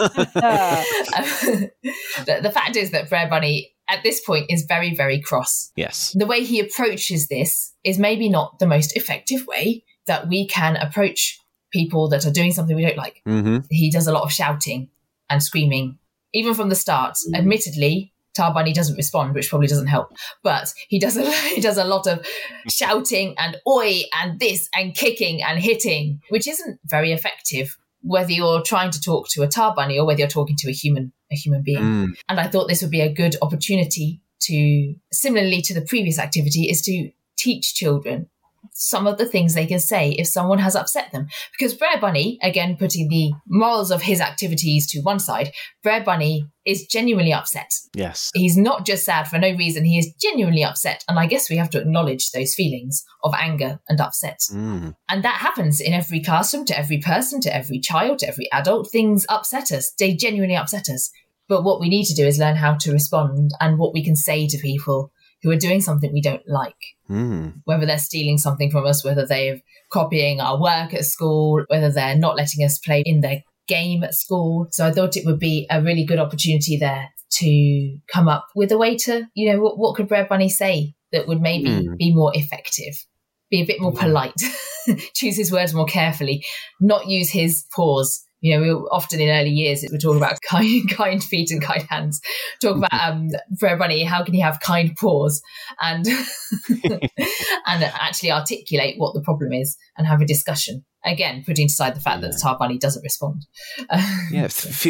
the, 2.26 2.39
the 2.41 2.52
fact 2.52 2.76
is 2.76 2.89
that 2.89 3.08
Brer 3.08 3.30
Bunny 3.30 3.71
at 3.88 4.02
this 4.02 4.19
point 4.19 4.47
is 4.50 4.65
very 4.67 4.95
very 4.95 5.21
cross. 5.21 5.71
Yes, 5.76 6.15
the 6.17 6.26
way 6.26 6.43
he 6.43 6.60
approaches 6.60 7.28
this 7.28 7.71
is 7.84 8.00
maybe 8.00 8.30
not 8.30 8.58
the 8.58 8.65
most 8.65 8.97
effective 8.97 9.45
way 9.45 9.84
that 10.08 10.28
we 10.28 10.47
can 10.47 10.76
approach 10.76 11.39
people 11.71 12.10
that 12.10 12.26
are 12.26 12.32
doing 12.32 12.52
something 12.52 12.76
we 12.76 12.82
don't 12.82 12.97
like. 12.97 13.21
Mm-hmm. 13.28 13.60
He 13.69 13.91
does 13.91 14.08
a 14.08 14.12
lot 14.12 14.24
of 14.24 14.32
shouting 14.32 14.89
and 15.30 15.43
screaming 15.43 16.00
even 16.34 16.54
from 16.54 16.69
the 16.69 16.76
start. 16.76 17.15
Mm. 17.30 17.38
Admittedly, 17.39 18.11
Tar 18.36 18.54
Bunny 18.54 18.74
doesn't 18.74 18.96
respond, 18.96 19.34
which 19.34 19.50
probably 19.50 19.67
doesn't 19.67 19.88
help. 19.88 20.15
But 20.44 20.74
he 20.88 21.00
does 21.00 21.17
a, 21.17 21.30
he 21.56 21.62
does 21.62 21.78
a 21.78 21.84
lot 21.84 22.08
of 22.08 22.26
shouting 22.70 23.36
and 23.38 23.58
oi 23.67 24.02
and 24.22 24.39
this 24.39 24.70
and 24.76 24.96
kicking 24.96 25.44
and 25.44 25.60
hitting, 25.60 26.22
which 26.30 26.48
isn't 26.48 26.80
very 26.86 27.12
effective. 27.12 27.78
Whether 28.04 28.32
you're 28.32 28.63
trying 28.63 28.89
to 28.91 29.02
talk 29.02 29.28
to 29.30 29.44
a 29.44 29.48
tar 29.48 29.76
bunny 29.76 30.00
or 30.00 30.06
whether 30.06 30.20
you're 30.20 30.28
talking 30.28 30.56
to 30.58 30.70
a 30.70 30.74
human 30.74 31.13
a 31.32 31.36
human 31.36 31.62
being, 31.62 31.84
mm. 31.84 32.08
and 32.28 32.39
I 32.39 32.48
thought 32.48 32.67
this 32.67 32.82
would 32.82 32.91
be 32.91 33.02
a 33.02 33.13
good 33.13 33.36
opportunity 33.41 34.22
to, 34.41 34.96
similarly 35.12 35.62
to 35.62 35.74
the 35.74 35.82
previous 35.82 36.17
activity, 36.17 36.63
is 36.63 36.82
to 36.84 37.12
teach 37.38 37.76
children 37.76 38.30
some 38.74 39.06
of 39.06 39.18
the 39.18 39.26
things 39.26 39.54
they 39.54 39.66
can 39.66 39.80
say 39.80 40.12
if 40.12 40.28
someone 40.28 40.60
has 40.60 40.76
upset 40.76 41.12
them. 41.12 41.28
Because 41.52 41.74
Brer 41.74 42.00
Bunny, 42.00 42.40
again, 42.42 42.78
putting 42.78 43.10
the 43.10 43.32
morals 43.48 43.92
of 43.92 44.02
his 44.02 44.22
activities 44.22 44.88
to 44.88 45.02
one 45.02 45.20
side, 45.20 45.52
Brer 45.84 46.04
Bunny 46.04 46.48
is 46.66 46.88
genuinely 46.88 47.34
upset. 47.34 47.72
Yes. 47.96 48.32
He's 48.34 48.58
not 48.58 48.86
just 48.86 49.06
sad 49.06 49.28
for 49.28 49.38
no 49.38 49.56
reason. 49.56 49.86
He 49.86 49.98
is 49.98 50.14
genuinely 50.20 50.64
upset. 50.64 51.04
And 51.08 51.20
I 51.20 51.26
guess 51.28 51.50
we 51.50 51.58
have 51.58 51.70
to 51.72 51.82
acknowledge 51.82 52.32
those 52.32 52.54
feelings 52.54 53.04
of 53.24 53.34
anger 53.38 53.80
and 53.90 54.00
upset. 54.00 54.40
Mm. 54.52 54.96
And 55.10 55.24
that 55.24 55.36
happens 55.36 55.82
in 55.82 55.94
every 55.94 56.22
classroom, 56.22 56.66
to 56.66 56.78
every 56.78 57.00
person, 57.00 57.42
to 57.42 57.56
every 57.56 57.80
child, 57.80 58.20
to 58.20 58.28
every 58.28 58.52
adult. 58.52 58.90
Things 58.90 59.26
upset 59.30 59.72
us. 59.72 59.92
They 59.98 60.14
genuinely 60.14 60.56
upset 60.56 60.90
us. 60.90 61.12
But 61.48 61.64
what 61.64 61.82
we 61.82 61.90
need 61.90 62.06
to 62.06 62.16
do 62.16 62.26
is 62.26 62.40
learn 62.40 62.56
how 62.56 62.76
to 62.76 62.94
respond 62.94 63.52
and 63.60 63.78
what 63.78 63.94
we 63.94 64.04
can 64.04 64.16
say 64.16 64.48
to 64.48 64.58
people 64.58 65.12
who 65.44 65.52
are 65.52 65.58
doing 65.58 65.82
something 65.82 66.12
we 66.14 66.22
don't 66.22 66.48
like. 66.48 66.76
Mm. 67.10 67.62
Whether 67.66 67.86
they're 67.86 67.98
stealing 67.98 68.38
something 68.38 68.72
from 68.72 68.86
us, 68.86 69.04
whether 69.04 69.26
they're 69.26 69.62
copying 69.92 70.40
our 70.40 70.60
work 70.60 70.94
at 70.94 71.06
school, 71.06 71.64
whether 71.68 71.92
they're 71.92 72.18
not 72.18 72.36
letting 72.36 72.64
us 72.64 72.78
play 72.80 73.04
in 73.06 73.22
their 73.22 73.44
game 73.68 74.04
at 74.04 74.14
school. 74.14 74.68
So 74.72 74.86
I 74.86 74.92
thought 74.92 75.18
it 75.18 75.26
would 75.26 75.40
be 75.40 75.68
a 75.70 75.82
really 75.82 76.06
good 76.06 76.20
opportunity 76.20 76.78
there 76.78 77.10
to 77.32 77.98
come 78.12 78.28
up 78.28 78.48
with 78.56 78.72
a 78.72 78.78
way 78.78 78.98
to, 78.98 79.28
you 79.34 79.52
know, 79.52 79.62
what, 79.62 79.78
what 79.78 79.96
could 79.96 80.08
Brer 80.08 80.26
Bunny 80.26 80.50
say 80.50 80.94
that 81.12 81.28
would 81.28 81.42
maybe 81.42 81.70
mm. 81.70 81.98
be 81.98 82.14
more 82.14 82.32
effective, 82.36 83.06
be 83.50 83.62
a 83.62 83.66
bit 83.66 83.82
more 83.82 83.94
polite, 83.94 84.40
choose 85.14 85.38
his 85.38 85.52
words 85.52 85.74
more 85.74 85.86
carefully, 85.86 86.44
not 86.80 87.08
use 87.08 87.30
his 87.30 87.66
paws 87.74 88.24
you 88.42 88.54
know, 88.54 88.62
we 88.62 88.72
often 88.72 89.22
in 89.22 89.30
early 89.30 89.52
years 89.52 89.86
we 89.92 89.98
talk 89.98 90.18
about 90.18 90.40
kind, 90.50 90.90
kind 90.90 91.24
feet 91.24 91.52
and 91.52 91.62
kind 91.62 91.84
hands. 91.90 92.20
Talk 92.62 92.78
about 92.78 92.94
um, 92.94 93.30
Brer 93.52 93.78
Bunny, 93.78 94.04
how 94.04 94.24
can 94.24 94.34
you 94.34 94.44
have 94.44 94.60
kind 94.60 94.96
paws, 94.96 95.42
and 95.80 96.06
and 96.86 97.84
actually 97.84 98.32
articulate 98.32 98.96
what 98.98 99.14
the 99.14 99.22
problem 99.22 99.54
is 99.54 99.78
and 99.98 100.08
have 100.08 100.22
a 100.22 100.26
discussion. 100.26 100.84
Again, 101.04 101.44
putting 101.44 101.66
aside 101.66 101.96
the 101.96 102.00
fact 102.00 102.22
yeah. 102.22 102.28
that 102.28 102.34
the 102.34 102.40
tar 102.40 102.58
bunny 102.60 102.78
doesn't 102.78 103.02
respond. 103.02 103.48
yeah, 104.32 104.48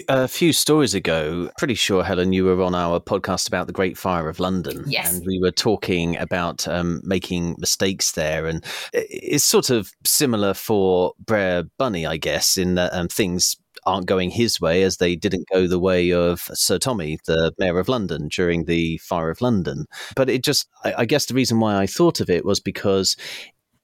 a 0.09 0.27
few 0.27 0.51
stories 0.51 0.93
ago, 0.93 1.49
pretty 1.57 1.73
sure 1.73 2.03
Helen, 2.03 2.33
you 2.33 2.43
were 2.43 2.61
on 2.61 2.75
our 2.75 2.99
podcast 2.99 3.47
about 3.47 3.67
the 3.67 3.73
Great 3.73 3.97
Fire 3.97 4.27
of 4.27 4.41
London. 4.41 4.83
Yes, 4.87 5.13
and 5.13 5.25
we 5.25 5.39
were 5.39 5.51
talking 5.51 6.17
about 6.17 6.67
um, 6.67 6.99
making 7.05 7.55
mistakes 7.59 8.11
there, 8.11 8.45
and 8.45 8.61
it's 8.91 9.45
sort 9.45 9.69
of 9.69 9.93
similar 10.05 10.53
for 10.53 11.13
Brer 11.17 11.63
Bunny, 11.77 12.05
I 12.05 12.17
guess, 12.17 12.57
in 12.57 12.75
that 12.75 12.93
um, 12.93 13.07
things 13.07 13.40
aren't 13.85 14.05
going 14.05 14.29
his 14.31 14.59
way 14.61 14.83
as 14.83 14.97
they 14.97 15.15
didn't 15.15 15.47
go 15.51 15.67
the 15.67 15.79
way 15.79 16.11
of 16.11 16.49
Sir 16.53 16.77
Tommy, 16.77 17.19
the 17.25 17.53
Mayor 17.57 17.79
of 17.79 17.89
London, 17.89 18.27
during 18.27 18.65
the 18.65 18.97
Fire 18.97 19.29
of 19.29 19.41
London. 19.41 19.85
But 20.15 20.29
it 20.29 20.43
just, 20.43 20.67
I, 20.83 20.93
I 20.99 21.05
guess 21.05 21.25
the 21.25 21.33
reason 21.33 21.59
why 21.59 21.77
I 21.77 21.87
thought 21.87 22.19
of 22.19 22.29
it 22.29 22.45
was 22.45 22.59
because 22.59 23.15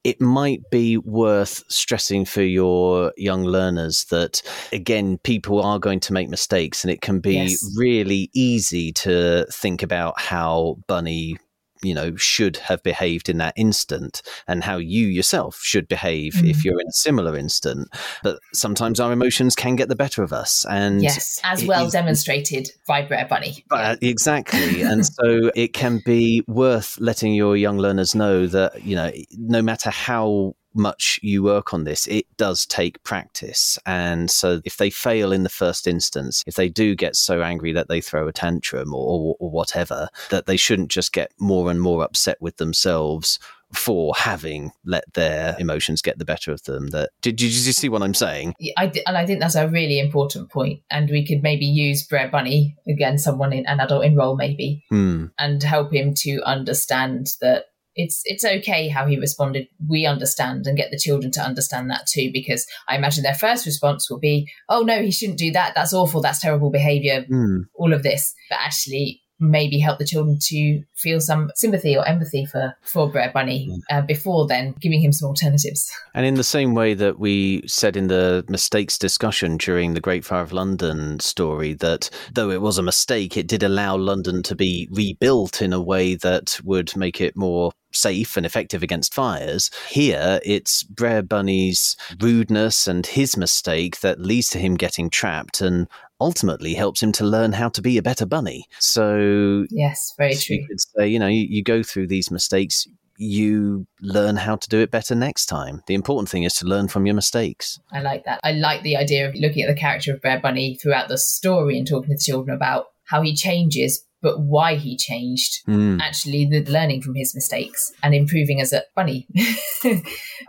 it 0.04 0.22
might 0.22 0.62
be 0.70 0.98
worth 0.98 1.64
stressing 1.68 2.24
for 2.24 2.42
your 2.42 3.12
young 3.18 3.44
learners 3.44 4.06
that 4.06 4.42
again 4.72 5.18
people 5.24 5.62
are 5.62 5.80
going 5.80 6.00
to 6.00 6.14
make 6.14 6.30
mistakes 6.30 6.84
and 6.84 6.92
it 6.92 7.02
can 7.02 7.20
be 7.20 7.36
yes. 7.36 7.74
really 7.76 8.30
easy 8.34 8.94
to 8.94 9.46
think 9.52 9.84
about 9.84 10.18
how 10.18 10.78
bunny 10.88 11.38
you 11.82 11.94
know 11.94 12.16
should 12.16 12.58
have 12.58 12.82
behaved 12.84 13.30
in 13.30 13.38
that 13.38 13.54
instant 13.56 14.22
and 14.48 14.64
how 14.64 14.78
you 14.78 15.08
yourself 15.08 15.60
should 15.62 15.88
behave 15.88 16.34
mm. 16.34 16.50
if 16.50 16.64
you're 16.64 16.80
in 16.80 16.88
a 16.88 16.94
similar 16.94 17.36
instant. 17.36 17.90
But 18.24 18.40
sometimes 18.54 19.00
our 19.00 19.12
emotions 19.12 19.56
can 19.56 19.76
get 19.76 19.90
the 19.90 19.96
better 19.96 20.24
of 20.24 20.34
us 20.34 20.66
and 20.70 21.02
yes 21.02 21.40
as 21.44 21.66
well 21.66 21.88
it, 21.88 21.92
demonstrated 21.92 22.70
by 22.88 23.02
Brer 23.02 23.26
Bunny. 23.30 23.66
Uh, 23.72 23.96
exactly. 24.02 24.82
And 24.82 25.06
so 25.06 25.52
it 25.56 25.74
can 25.74 26.02
be 26.06 26.44
worth 26.48 26.98
letting 27.00 27.34
your 27.34 27.58
young 27.58 27.78
learners 27.78 28.16
know 28.16 28.48
that 28.48 28.84
you 28.84 28.96
know 28.96 29.12
no 29.32 29.62
matter 29.62 29.90
how 29.90 30.56
much 30.78 31.20
you 31.24 31.44
work 31.44 31.74
on 31.74 31.84
this, 31.84 32.08
it 32.08 32.26
does 32.38 32.66
take 32.66 33.04
practice. 33.04 33.78
And 33.86 34.30
so 34.30 34.62
if 34.66 34.78
they 34.78 34.90
fail 34.90 35.32
in 35.32 35.44
the 35.44 35.50
first 35.50 35.88
instance, 35.88 36.44
if 36.48 36.56
they 36.56 36.70
do 36.70 36.96
get 36.96 37.16
so 37.16 37.42
angry 37.42 37.74
that 37.74 37.88
they 37.88 38.02
throw 38.02 38.28
a 38.28 38.34
tantrum 38.34 38.94
or, 38.94 39.06
or, 39.08 39.36
or 39.40 39.50
whatever, 39.50 40.10
that 40.30 40.46
they 40.46 40.58
shouldn't 40.58 40.90
just 40.90 41.14
get 41.14 41.32
more 41.40 41.70
and 41.70 41.82
more 41.82 42.04
upset 42.04 42.38
with 42.42 42.58
themselves 42.58 43.40
for 43.74 44.14
having 44.16 44.72
let 44.86 45.04
their 45.14 45.56
emotions 45.60 46.02
get 46.02 46.18
the 46.18 46.26
better 46.26 46.52
of 46.52 46.64
them. 46.64 46.88
That 46.88 47.10
did, 47.22 47.36
did 47.36 47.52
you 47.52 47.74
see 47.74 47.90
what 47.90 48.02
I'm 48.02 48.14
saying? 48.14 48.56
I 48.78 48.92
and 49.06 49.18
I 49.18 49.26
think 49.26 49.40
that's 49.40 49.56
a 49.56 49.68
really 49.68 50.00
important 50.00 50.50
point. 50.50 50.82
and 50.90 51.10
we 51.10 51.26
could 51.26 51.44
maybe 51.44 51.66
use 51.66 52.04
Brer 52.04 52.30
Bunny 52.30 52.78
again, 52.88 53.18
someone 53.18 53.54
in 53.54 53.66
an 53.66 53.80
adult 53.80 54.06
enroll 54.06 54.36
maybe, 54.36 54.84
mm. 54.92 55.32
and 55.38 55.64
help 55.64 55.94
him 55.94 56.14
to 56.16 56.42
understand 56.46 57.28
that 57.42 57.66
it's 57.98 58.22
it's 58.26 58.46
okay 58.46 58.88
how 58.88 59.06
he 59.08 59.18
responded. 59.18 59.68
We 59.90 60.06
understand 60.06 60.68
and 60.68 60.78
get 60.78 60.92
the 60.92 61.00
children 61.00 61.32
to 61.34 61.42
understand 61.42 61.90
that 61.90 62.08
too, 62.08 62.30
because 62.32 62.66
I 62.88 62.96
imagine 62.96 63.24
their 63.24 63.34
first 63.34 63.66
response 63.66 64.10
will 64.10 64.20
be, 64.20 64.50
"Oh 64.70 64.82
no, 64.82 65.02
he 65.02 65.12
shouldn't 65.12 65.40
do 65.40 65.52
that. 65.52 65.74
That's 65.76 65.94
awful. 65.94 66.22
That's 66.22 66.40
terrible 66.40 66.70
behavior." 66.70 67.26
Mm. 67.30 67.66
All 67.76 67.94
of 67.94 68.04
this, 68.04 68.34
but 68.50 68.60
actually, 68.62 69.22
maybe 69.40 69.80
help 69.80 70.00
the 70.00 70.06
children 70.06 70.38
to 70.42 70.82
feel 70.96 71.20
some 71.20 71.52
sympathy 71.56 71.96
or 71.96 72.08
empathy 72.08 72.46
for 72.46 72.76
for 72.82 73.10
Brer 73.10 73.32
Bunny 73.34 73.70
uh, 73.92 74.02
before 74.02 74.48
then 74.48 74.76
giving 74.80 75.02
him 75.02 75.12
some 75.12 75.28
alternatives. 75.28 75.92
And 76.14 76.26
in 76.26 76.36
the 76.36 76.44
same 76.44 76.74
way 76.74 76.94
that 76.96 77.20
we 77.20 77.64
said 77.68 77.96
in 77.96 78.08
the 78.08 78.46
mistakes 78.50 78.98
discussion 78.98 79.58
during 79.58 79.94
the 79.94 80.02
Great 80.02 80.26
Fire 80.26 80.42
of 80.42 80.54
London 80.54 81.20
story, 81.20 81.74
that 81.76 82.10
though 82.34 82.50
it 82.50 82.62
was 82.62 82.78
a 82.78 82.84
mistake, 82.84 83.38
it 83.38 83.48
did 83.48 83.64
allow 83.64 83.96
London 83.96 84.44
to 84.44 84.56
be 84.56 84.88
rebuilt 84.92 85.62
in 85.62 85.74
a 85.74 85.82
way 85.82 86.16
that 86.16 86.60
would 86.64 86.96
make 86.96 87.22
it 87.22 87.36
more 87.36 87.72
safe 87.92 88.38
and 88.38 88.46
effective 88.46 88.84
against 88.84 89.14
fires. 89.14 89.72
Here, 89.90 90.40
it's 90.44 90.84
Brer 90.84 91.22
Bunny's 91.22 91.96
rudeness 92.20 92.88
and 92.88 93.06
his 93.06 93.38
mistake 93.38 94.02
that 94.02 94.20
leads 94.20 94.50
to 94.50 94.60
him 94.60 94.76
getting 94.76 95.10
trapped 95.10 95.62
and 95.62 95.88
ultimately 96.20 96.74
helps 96.74 97.02
him 97.04 97.12
to 97.14 97.24
learn 97.24 97.54
how 97.54 97.70
to 97.70 97.82
be 97.82 97.98
a 97.98 98.02
better 98.02 98.26
bunny. 98.26 98.66
So, 98.80 99.66
yes, 99.70 100.14
very 100.18 100.34
so 100.34 100.46
true. 100.48 100.56
You 100.58 100.68
could 100.68 100.80
say, 100.82 101.08
you 101.08 101.20
know, 101.20 101.28
you, 101.28 101.46
you 101.50 101.64
go 101.64 101.84
through 101.84 102.08
these 102.08 102.32
mistakes, 102.32 102.88
you 103.18 103.88
learn 104.02 104.36
how 104.36 104.56
to 104.56 104.70
do 104.70 104.80
it 104.80 104.92
better 104.92 105.16
next 105.16 105.48
time. 105.48 105.82
The 105.88 105.96
important 105.96 106.30
thing 106.30 106.44
is 106.44 106.54
to 106.56 106.66
learn 106.66 106.88
from 106.88 107.06
your 107.06 107.16
mistakes. 107.16 107.80
I 107.92 108.02
like 108.02 108.26
that. 108.26 108.40
I 108.44 108.52
like 108.52 108.84
the 108.84 108.96
idea 108.98 109.28
of 109.28 109.36
looking 109.36 109.64
at 109.64 109.68
the 109.74 109.80
character 109.80 110.14
of 110.14 110.22
Brer 110.22 110.40
Bunny 110.40 110.76
throughout 110.76 111.08
the 111.08 111.18
story 111.18 111.78
and 111.78 111.88
talking 111.88 112.10
to 112.10 112.16
the 112.16 112.22
children 112.22 112.56
about 112.56 112.86
how 113.06 113.22
he 113.22 113.36
changes, 113.36 114.04
but 114.22 114.40
why 114.42 114.76
he 114.76 114.98
changed. 114.98 115.66
Mm. 115.68 116.00
Actually, 116.02 116.46
the 116.46 116.64
learning 116.72 117.02
from 117.02 117.16
his 117.16 117.34
mistakes 117.34 117.92
and 118.04 118.14
improving 118.14 118.60
as 118.62 118.74
a 118.74 118.84
bunny 118.96 119.28
through 119.82 120.02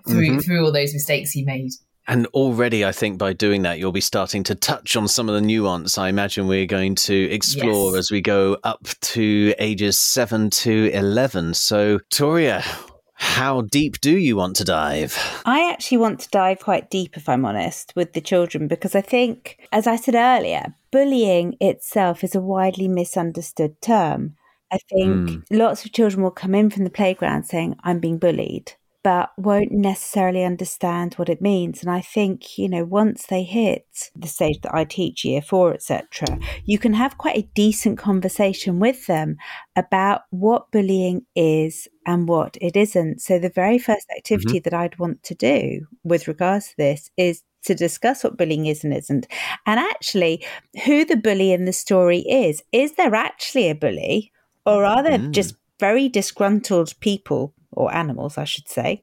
Mhm. 0.07 0.45
through 0.45 0.65
all 0.65 0.73
those 0.73 0.93
mistakes 0.93 1.31
he 1.33 1.45
made. 1.45 1.71
And 2.09 2.27
already, 2.29 2.87
I 2.87 2.93
think 2.93 3.19
by 3.19 3.35
doing 3.35 3.63
that, 3.63 3.79
you'll 3.79 3.93
be 3.93 4.01
starting 4.01 4.43
to 4.45 4.55
touch 4.55 4.97
on 4.97 5.07
some 5.09 5.29
of 5.29 5.35
the 5.35 5.43
nuance 5.43 5.99
I 5.99 6.09
imagine 6.09 6.47
we're 6.47 6.65
going 6.65 6.95
to 6.95 7.31
explore 7.31 7.93
Yes. 7.93 7.99
as 7.99 8.11
we 8.11 8.23
go 8.23 8.57
up 8.65 8.89
to 9.13 9.55
ages 9.59 9.99
7 9.99 10.49
to 10.51 10.91
11. 10.95 11.53
So, 11.53 11.99
Toria, 12.11 12.65
how 13.13 13.61
deep 13.61 14.01
do 14.01 14.17
you 14.17 14.37
want 14.37 14.57
to 14.57 14.65
dive? 14.65 15.19
I 15.45 15.71
actually 15.71 15.99
want 15.99 16.21
to 16.21 16.31
dive 16.31 16.61
quite 16.61 16.89
deep, 16.89 17.17
if 17.17 17.29
I'm 17.29 17.45
honest, 17.45 17.93
with 17.95 18.15
the 18.15 18.23
children 18.23 18.69
because 18.69 18.95
I 18.95 19.03
think, 19.03 19.59
as 19.71 19.87
I 19.87 19.97
said 19.97 20.15
earlier, 20.15 20.75
bullying 20.91 21.57
itself 21.61 22.25
is 22.25 22.35
a 22.35 22.41
widely 22.41 22.89
misunderstood 22.89 23.83
term. 23.83 24.37
I 24.73 24.79
think 24.89 25.31
hmm. 25.31 25.39
lots 25.51 25.85
of 25.85 25.93
children 25.93 26.23
will 26.23 26.31
come 26.31 26.55
in 26.55 26.71
from 26.71 26.85
the 26.85 26.91
playground 26.91 27.45
saying, 27.45 27.77
I'm 27.83 28.01
being 28.01 28.19
bullied, 28.19 28.73
but 29.05 29.31
won't 29.39 29.71
necessarily 29.71 30.45
understand 30.45 31.15
what 31.15 31.29
it 31.29 31.41
means. 31.41 31.83
And 31.83 31.91
I 31.91 32.01
think, 32.01 32.59
you 32.59 32.69
know, 32.69 32.85
once 32.85 33.27
they 33.27 33.43
hit 33.45 33.87
the 34.17 34.29
stage 34.29 34.61
that 34.63 34.75
I 34.75 34.85
teach, 34.85 35.25
year 35.25 35.41
four, 35.41 35.73
etc., 35.73 36.39
you 36.65 36.79
can 36.79 36.95
have 36.95 37.17
quite 37.17 37.39
a 37.39 37.49
decent 37.55 37.99
conversation 37.99 38.81
with 38.81 39.07
them 39.07 39.37
about 39.77 40.23
what 40.31 40.71
bullying 40.73 41.27
is 41.37 41.87
and 42.07 42.29
what 42.29 42.57
it 42.61 42.77
isn't. 42.77 43.21
So, 43.21 43.39
the 43.39 43.51
very 43.51 43.79
first 43.79 44.07
activity 44.17 44.59
that 44.61 44.75
I'd 44.75 44.99
want 44.99 45.23
to 45.25 45.35
do 45.35 45.87
with 46.03 46.27
regards 46.27 46.69
to 46.69 46.77
this 46.77 47.11
is 47.17 47.43
to 47.65 47.75
discuss 47.75 48.25
what 48.25 48.37
bullying 48.37 48.67
is 48.67 48.85
and 48.85 48.95
isn't, 48.95 49.27
and 49.67 49.79
actually 49.79 50.45
who 50.85 51.05
the 51.05 51.17
bully 51.17 51.53
in 51.53 51.65
the 51.67 51.73
story 51.73 52.21
is. 52.21 52.63
Is 52.73 52.93
there 52.97 53.15
actually 53.15 53.69
a 53.69 53.75
bully, 53.75 54.33
or 54.67 54.85
are 54.85 55.03
there 55.03 55.19
Mm. 55.19 55.33
just 55.33 55.55
very 55.79 56.09
disgruntled 56.09 56.99
people 57.01 57.55
or 57.73 57.95
animals, 57.95 58.39
I 58.39 58.45
should 58.45 58.69
say, 58.69 59.03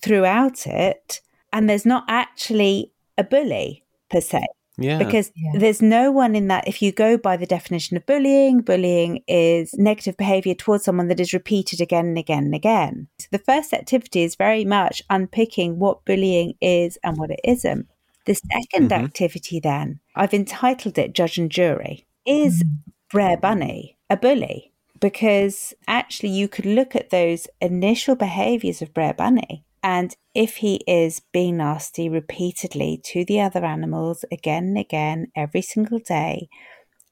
throughout 0.00 0.66
it? 0.66 1.20
And 1.52 1.68
there's 1.68 1.86
not 1.86 2.04
actually 2.08 2.92
a 3.18 3.24
bully 3.24 3.84
per 4.10 4.20
se 4.20 4.44
Yeah. 4.78 4.98
because 4.98 5.32
Yeah. 5.34 5.58
there's 5.58 5.80
no 5.80 6.12
one 6.12 6.36
in 6.36 6.48
that 6.48 6.68
if 6.68 6.82
you 6.82 6.92
go 6.92 7.16
by 7.16 7.36
the 7.36 7.46
definition 7.46 7.96
of 7.96 8.04
bullying 8.06 8.60
bullying 8.60 9.22
is 9.26 9.72
negative 9.74 10.16
behavior 10.18 10.54
towards 10.54 10.84
someone 10.84 11.08
that 11.08 11.18
is 11.20 11.32
repeated 11.32 11.80
again 11.80 12.06
and 12.06 12.18
again 12.18 12.44
and 12.44 12.54
again 12.54 13.08
so 13.18 13.26
the 13.32 13.38
first 13.38 13.72
activity 13.72 14.22
is 14.22 14.34
very 14.36 14.64
much 14.66 15.02
unpicking 15.08 15.78
what 15.78 16.04
bullying 16.04 16.54
is 16.60 16.98
and 17.02 17.16
what 17.16 17.30
it 17.30 17.40
isn't 17.42 17.88
the 18.26 18.34
2nd 18.34 18.90
Mhm. 18.90 19.04
activity 19.04 19.58
then 19.60 19.98
i've 20.14 20.34
entitled 20.34 20.98
it 20.98 21.14
judge 21.14 21.38
and 21.38 21.50
jury 21.50 22.04
is 22.26 22.62
Brer 23.10 23.36
Bunny 23.38 23.96
a 24.10 24.16
bully? 24.16 24.72
Because 25.00 25.74
actually, 25.86 26.30
you 26.30 26.48
could 26.48 26.66
look 26.66 26.96
at 26.96 27.10
those 27.10 27.46
initial 27.60 28.14
behaviors 28.14 28.80
of 28.82 28.94
Brer 28.94 29.14
Bunny, 29.14 29.64
and 29.82 30.16
if 30.34 30.56
he 30.56 30.82
is 30.86 31.20
being 31.32 31.58
nasty 31.58 32.08
repeatedly 32.08 33.00
to 33.04 33.24
the 33.24 33.40
other 33.40 33.64
animals 33.64 34.24
again 34.32 34.64
and 34.64 34.78
again, 34.78 35.28
every 35.36 35.62
single 35.62 35.98
day, 35.98 36.48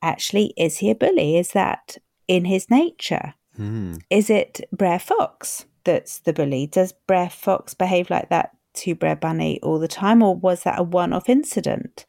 actually, 0.03 0.55
is 0.57 0.79
he 0.79 0.91
a 0.91 0.95
bully? 0.95 1.37
Is 1.37 1.51
that 1.53 1.99
in 2.27 2.47
his 2.47 2.71
nature? 2.71 3.35
Mm. 3.59 4.01
Is 4.11 4.31
it 4.31 4.61
Brer 4.73 4.99
Fox 4.99 5.67
that's 5.85 6.19
the 6.19 6.33
bully? 6.33 6.67
Does 6.67 6.93
Brer 6.93 7.31
Fox 7.31 7.75
behave 7.75 8.11
like 8.11 8.29
that 8.31 8.51
to 8.75 8.95
Brer 8.95 9.17
Bunny 9.17 9.61
all 9.63 9.79
the 9.79 9.89
time, 9.89 10.23
or 10.23 10.35
was 10.37 10.63
that 10.65 10.79
a 10.79 10.83
one 10.83 11.13
off 11.13 11.29
incident? 11.29 12.05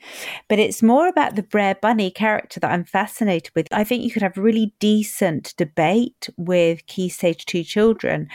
But 0.47 0.59
it's 0.59 0.83
more 0.83 1.07
about 1.07 1.35
the 1.35 1.43
Brer 1.43 1.75
Bunny 1.75 2.11
character 2.11 2.59
that 2.59 2.71
I'm 2.71 2.83
fascinated 2.85 3.51
with. 3.55 3.67
I 3.71 3.83
think 3.83 4.03
you 4.03 4.11
could 4.11 4.21
have 4.21 4.37
a 4.37 4.41
really 4.41 4.73
decent 4.79 5.53
debate 5.57 6.29
with 6.37 6.85
Key 6.87 7.09
Stage 7.09 7.45
2 7.45 7.63
children 7.63 8.27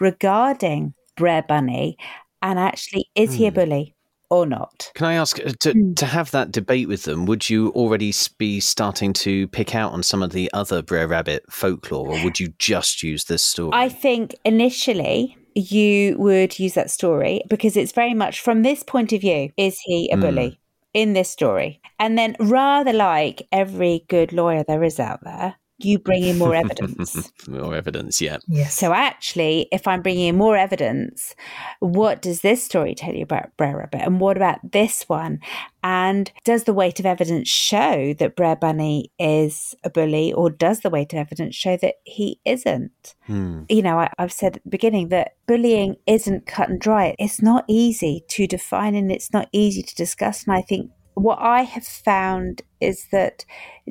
regarding 0.00 0.94
Brer 1.16 1.42
Bunny 1.42 1.96
and 2.42 2.58
actually, 2.58 3.08
is 3.14 3.34
he 3.34 3.46
a 3.46 3.50
Hmm. 3.50 3.54
bully 3.56 3.94
or 4.30 4.46
not? 4.46 4.92
Can 4.94 5.06
I 5.06 5.14
ask 5.14 5.40
uh, 5.40 5.52
to, 5.60 5.72
Mm. 5.74 5.96
to 5.96 6.06
have 6.06 6.30
that 6.32 6.52
debate 6.52 6.86
with 6.86 7.04
them? 7.04 7.24
Would 7.26 7.48
you 7.48 7.70
already 7.70 8.12
be 8.36 8.60
starting 8.60 9.12
to 9.14 9.48
pick 9.48 9.74
out 9.74 9.92
on 9.92 10.02
some 10.02 10.22
of 10.22 10.32
the 10.32 10.50
other 10.52 10.82
Brer 10.82 11.08
Rabbit 11.08 11.44
folklore, 11.50 12.10
or 12.10 12.22
would 12.24 12.38
you 12.38 12.48
just 12.58 13.02
use 13.02 13.24
this 13.24 13.42
story? 13.42 13.70
I 13.72 13.88
think 13.88 14.34
initially 14.44 15.37
you 15.58 16.16
would 16.18 16.58
use 16.58 16.74
that 16.74 16.90
story 16.90 17.42
because 17.48 17.76
it's 17.76 17.92
very 17.92 18.14
much 18.14 18.40
from 18.40 18.62
this 18.62 18.82
point 18.82 19.12
of 19.12 19.20
view 19.20 19.50
is 19.56 19.78
he 19.84 20.10
a 20.12 20.16
Mm. 20.16 20.20
bully 20.22 20.60
in 20.94 21.12
this 21.14 21.28
story? 21.30 21.80
And 21.98 22.16
then, 22.18 22.36
rather 22.40 22.92
like 22.92 23.46
every 23.52 24.04
good 24.08 24.32
lawyer 24.32 24.64
there 24.64 24.84
is 24.84 25.00
out 25.00 25.22
there, 25.24 25.56
you 25.78 25.98
bring 25.98 26.24
in 26.24 26.38
more 26.38 26.54
evidence. 26.54 27.32
more 27.48 27.74
evidence, 27.74 28.20
yeah. 28.20 28.38
Yes. 28.48 28.74
So, 28.74 28.92
actually, 28.92 29.68
if 29.72 29.86
I'm 29.86 30.02
bringing 30.02 30.28
in 30.28 30.36
more 30.36 30.56
evidence, 30.56 31.34
what 31.80 32.20
does 32.20 32.40
this 32.40 32.64
story 32.64 32.94
tell 32.94 33.14
you 33.14 33.22
about 33.22 33.56
Brer 33.56 33.76
Rabbit? 33.78 34.02
And 34.02 34.20
what 34.20 34.36
about 34.36 34.58
this 34.72 35.08
one? 35.08 35.40
And 35.84 36.30
does 36.44 36.64
the 36.64 36.72
weight 36.72 36.98
of 36.98 37.06
evidence 37.06 37.48
show 37.48 38.12
that 38.14 38.34
Brer 38.34 38.56
Bunny 38.56 39.12
is 39.18 39.74
a 39.84 39.90
bully, 39.90 40.32
or 40.32 40.50
does 40.50 40.80
the 40.80 40.90
weight 40.90 41.12
of 41.12 41.20
evidence 41.20 41.54
show 41.54 41.76
that 41.76 41.94
he 42.04 42.40
isn't? 42.44 43.14
Hmm. 43.26 43.62
you 43.68 43.82
know, 43.82 43.98
I, 43.98 44.10
I've 44.18 44.32
said 44.32 44.56
at 44.56 44.64
the 44.64 44.70
beginning 44.70 45.08
that 45.08 45.34
bullying 45.46 45.96
isn't 46.06 46.46
cut 46.46 46.68
and 46.68 46.80
dry. 46.80 47.14
It's 47.18 47.42
not 47.42 47.64
easy 47.68 48.24
to 48.28 48.46
define 48.46 48.94
and 48.94 49.12
it's 49.12 49.32
not 49.32 49.48
easy 49.52 49.82
to 49.82 49.94
discuss. 49.94 50.44
And 50.44 50.54
I 50.54 50.62
think 50.62 50.90
what 51.22 51.38
I 51.40 51.62
have 51.62 51.84
found 51.84 52.62
is 52.80 53.06
that 53.12 53.44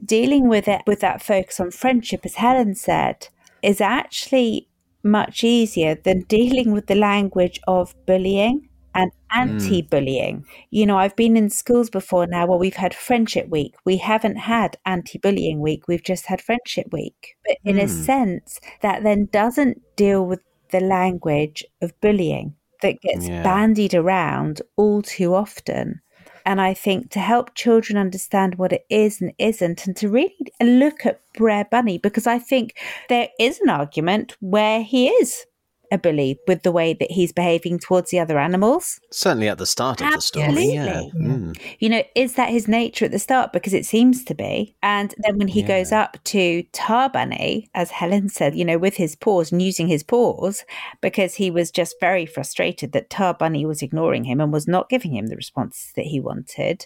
dealing 0.04 0.48
with 0.48 0.68
it 0.68 0.82
with 0.88 1.00
that 1.02 1.22
focus 1.22 1.60
on 1.60 1.72
friendship, 1.72 2.22
as 2.26 2.36
Helen 2.36 2.76
said, 2.76 3.28
is 3.62 3.82
actually 3.82 4.70
much 5.04 5.44
easier 5.44 5.96
than 5.96 6.22
dealing 6.24 6.72
with 6.72 6.88
the 6.88 6.96
language 6.96 7.60
of 7.68 7.94
bullying 8.06 8.70
and 8.94 9.12
anti 9.32 9.82
bullying. 9.82 10.46
You 10.72 10.86
know, 10.86 10.98
I've 10.98 11.16
been 11.16 11.38
in 11.38 11.50
schools 11.50 11.90
before 11.90 12.26
now 12.28 12.48
where 12.48 12.58
we've 12.58 12.76
had 12.76 12.94
friendship 12.94 13.48
week. 13.50 13.76
We 13.86 13.98
haven't 13.98 14.38
had 14.38 14.78
anti 14.86 15.20
bullying 15.20 15.60
week, 15.62 15.88
we've 15.88 16.04
just 16.04 16.26
had 16.28 16.42
friendship 16.42 16.88
week. 16.92 17.36
But 17.46 17.58
in 17.63 17.78
a 17.78 17.84
Hmm. 17.84 17.88
sense, 17.88 18.60
that 18.82 19.04
then 19.04 19.26
doesn't 19.32 19.82
deal 19.96 20.26
with 20.26 20.42
the 20.72 20.80
language 20.82 21.63
of 21.82 22.00
bullying 22.02 22.56
that 22.82 23.00
gets 23.02 23.28
Yeah. 23.28 23.44
bandied 23.44 23.94
around 23.94 24.62
all 24.76 25.02
too 25.02 25.34
often. 25.34 26.02
And 26.48 26.62
I 26.62 26.74
think 26.74 27.12
to 27.12 27.20
help 27.20 27.56
children 27.56 27.98
understand 27.98 28.56
what 28.56 28.72
it 28.72 28.86
is 28.90 29.20
and 29.20 29.34
isn't, 29.38 29.86
and 29.86 29.98
to 29.98 30.08
really 30.08 30.34
look 30.62 31.06
at 31.06 31.20
Brer 31.34 31.66
Bunny, 31.70 31.98
because 31.98 32.26
I 32.26 32.40
think 32.40 32.74
there 33.10 33.28
is 33.38 33.60
an 33.60 33.70
argument 33.70 34.38
where 34.40 34.82
he 34.82 35.10
is 35.10 35.46
a 35.91 35.97
bully 35.97 36.39
with 36.47 36.63
the 36.63 36.71
way 36.71 36.93
that 36.93 37.12
he's 37.12 37.32
behaving 37.32 37.80
towards 37.80 38.12
the 38.12 38.19
other 38.19 38.38
animals. 38.39 39.00
Certainly 39.12 39.47
at 39.47 39.58
the 39.58 39.65
start 39.65 40.02
of 40.02 40.12
the 40.12 40.21
story, 40.21 40.73
yeah. 40.73 41.02
Mm. 41.15 41.58
You 41.80 41.89
know, 41.89 42.04
is 42.15 42.36
that 42.36 42.50
his 42.50 42.67
nature 42.67 43.06
at 43.06 43.12
the 43.12 43.19
start? 43.19 43.54
Because 43.54 43.73
it 43.73 43.86
seems 43.86 44.23
to 44.26 44.36
be. 44.36 44.76
And 44.84 45.15
then 45.19 45.38
when 45.38 45.47
he 45.47 45.62
Yeah. 45.62 45.67
goes 45.67 45.91
up 45.91 46.17
to 46.26 46.63
Tar 46.73 47.10
Bunny, 47.10 47.69
as 47.73 47.91
Helen 47.91 48.30
said, 48.30 48.56
you 48.56 48.65
know, 48.65 48.78
with 48.78 48.95
his 48.97 49.15
paws 49.15 49.52
and 49.52 49.62
using 49.62 49.88
his 49.88 50.04
paws, 50.04 50.65
because 51.02 51.36
he 51.36 51.50
was 51.50 51.71
just 51.71 51.95
very 52.00 52.26
frustrated 52.26 52.91
that 52.91 53.10
Tar 53.10 53.34
Bunny 53.34 53.65
was 53.65 53.82
ignoring 53.82 54.26
him 54.26 54.41
and 54.41 54.52
was 54.52 54.67
not 54.67 54.89
giving 54.89 55.15
him 55.15 55.28
the 55.28 55.36
responses 55.36 55.91
that 55.95 56.06
he 56.06 56.19
wanted. 56.19 56.86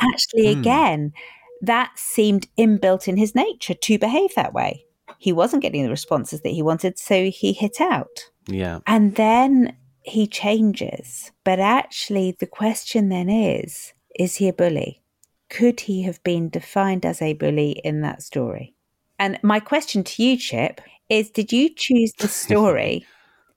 Actually, 0.00 0.54
Hmm. 0.54 0.60
again, 0.60 1.12
that 1.60 1.90
seemed 1.96 2.48
inbuilt 2.58 3.06
in 3.06 3.18
his 3.18 3.34
nature 3.34 3.74
to 3.74 3.98
behave 3.98 4.34
that 4.34 4.54
way. 4.54 4.86
He 5.20 5.34
wasn't 5.34 5.60
getting 5.60 5.84
the 5.84 5.90
responses 5.90 6.40
that 6.40 6.48
he 6.48 6.62
wanted, 6.62 6.98
so 6.98 7.28
he 7.28 7.52
hit 7.52 7.78
out. 7.78 8.30
Yeah. 8.48 8.78
And 8.86 9.16
then 9.16 9.76
he 10.00 10.26
changes. 10.26 11.30
But 11.44 11.60
actually, 11.60 12.38
the 12.40 12.46
question 12.46 13.10
then 13.10 13.28
is 13.28 13.92
is 14.18 14.36
he 14.36 14.48
a 14.48 14.54
bully? 14.54 15.02
Could 15.50 15.80
he 15.80 16.02
have 16.04 16.22
been 16.22 16.48
defined 16.48 17.04
as 17.04 17.20
a 17.20 17.34
bully 17.34 17.72
in 17.84 18.00
that 18.00 18.22
story? 18.22 18.74
And 19.18 19.38
my 19.42 19.60
question 19.60 20.04
to 20.04 20.22
you, 20.22 20.38
Chip, 20.38 20.80
is 21.10 21.30
did 21.30 21.52
you 21.52 21.68
choose 21.68 22.14
the 22.14 22.28
story 22.42 23.04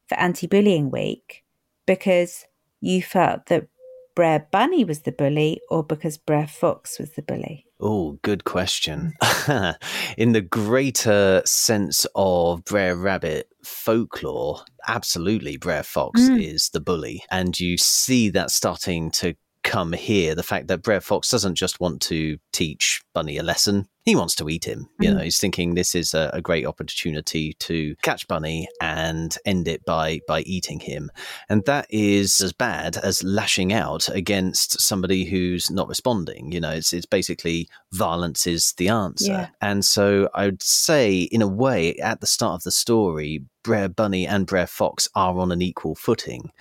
for 0.08 0.16
Anti 0.16 0.48
Bullying 0.48 0.92
Week 0.92 1.46
because 1.86 2.46
you 2.82 3.02
felt 3.02 3.46
that 3.46 3.70
Brer 4.16 4.48
Bunny 4.52 4.84
was 4.84 5.04
the 5.04 5.14
bully 5.14 5.62
or 5.70 5.82
because 5.82 6.18
Brer 6.18 6.46
Fox 6.46 7.00
was 7.00 7.12
the 7.14 7.22
bully? 7.22 7.68
Oh, 7.86 8.18
good 8.22 8.46
question. 8.46 9.12
In 10.18 10.32
the 10.32 10.40
greater 10.40 11.42
sense 11.46 12.06
of 12.16 12.64
Brer 12.64 12.96
Rabbit 12.96 13.50
folklore, 13.66 14.62
absolutely 14.88 15.58
Brer 15.58 15.84
Fox 15.84 16.22
Mm. 16.22 16.42
is 16.42 16.70
the 16.70 16.80
bully. 16.80 17.24
And 17.30 17.60
you 17.60 17.78
see 17.78 18.30
that 18.30 18.52
starting 18.52 19.12
to 19.12 19.36
come 19.64 19.94
here. 19.94 20.36
The 20.36 20.44
fact 20.44 20.68
that 20.68 20.82
Brer 20.84 21.02
Fox 21.02 21.30
doesn't 21.30 21.56
just 21.56 21.80
want 21.80 22.02
to 22.04 22.38
teach 22.52 23.02
Bunny 23.14 23.38
a 23.38 23.44
lesson, 23.44 23.88
he 24.06 24.16
wants 24.16 24.36
to 24.36 24.50
eat 24.50 24.66
him. 24.66 24.90
You 25.00 25.12
Mm. 25.12 25.14
know, 25.16 25.24
he's 25.24 25.40
thinking 25.40 25.74
this 25.76 25.96
is 25.96 26.14
a, 26.14 26.30
a 26.34 26.42
great 26.42 26.66
opportunity 26.66 27.54
to 27.60 27.96
catch 28.02 28.28
Bunny 28.28 28.68
and 28.82 29.36
end 29.46 29.68
it 29.68 29.86
by 29.86 30.20
by 30.28 30.42
eating 30.42 30.80
him. 30.82 31.10
And 31.50 31.64
that 31.66 31.88
is 31.90 32.42
as 32.42 32.52
bad 32.52 32.98
as 32.98 33.24
lashing 33.24 33.72
out 33.72 34.10
against 34.10 34.82
somebody 34.82 35.24
who's 35.24 35.72
not 35.72 35.88
responding. 35.88 36.52
You 36.52 36.60
know, 36.60 36.72
it's 36.72 36.92
it's 36.92 37.06
basically 37.06 37.70
violence 37.94 38.46
is 38.46 38.74
the 38.78 38.90
answer. 38.90 39.32
Yeah. 39.32 39.48
And 39.62 39.86
so 39.86 40.30
I 40.34 40.46
would 40.46 40.62
say, 40.62 41.22
in 41.22 41.42
a 41.42 41.48
way, 41.48 41.96
at 41.96 42.20
the 42.20 42.28
start 42.28 42.56
of 42.56 42.64
the 42.64 42.72
story, 42.72 43.46
Brer 43.64 43.88
Bunny 43.88 44.28
and 44.28 44.46
Brer 44.46 44.68
Fox 44.68 45.08
are 45.16 45.38
on 45.40 45.52
an 45.54 45.62
equal 45.62 45.96
footing. 45.96 46.52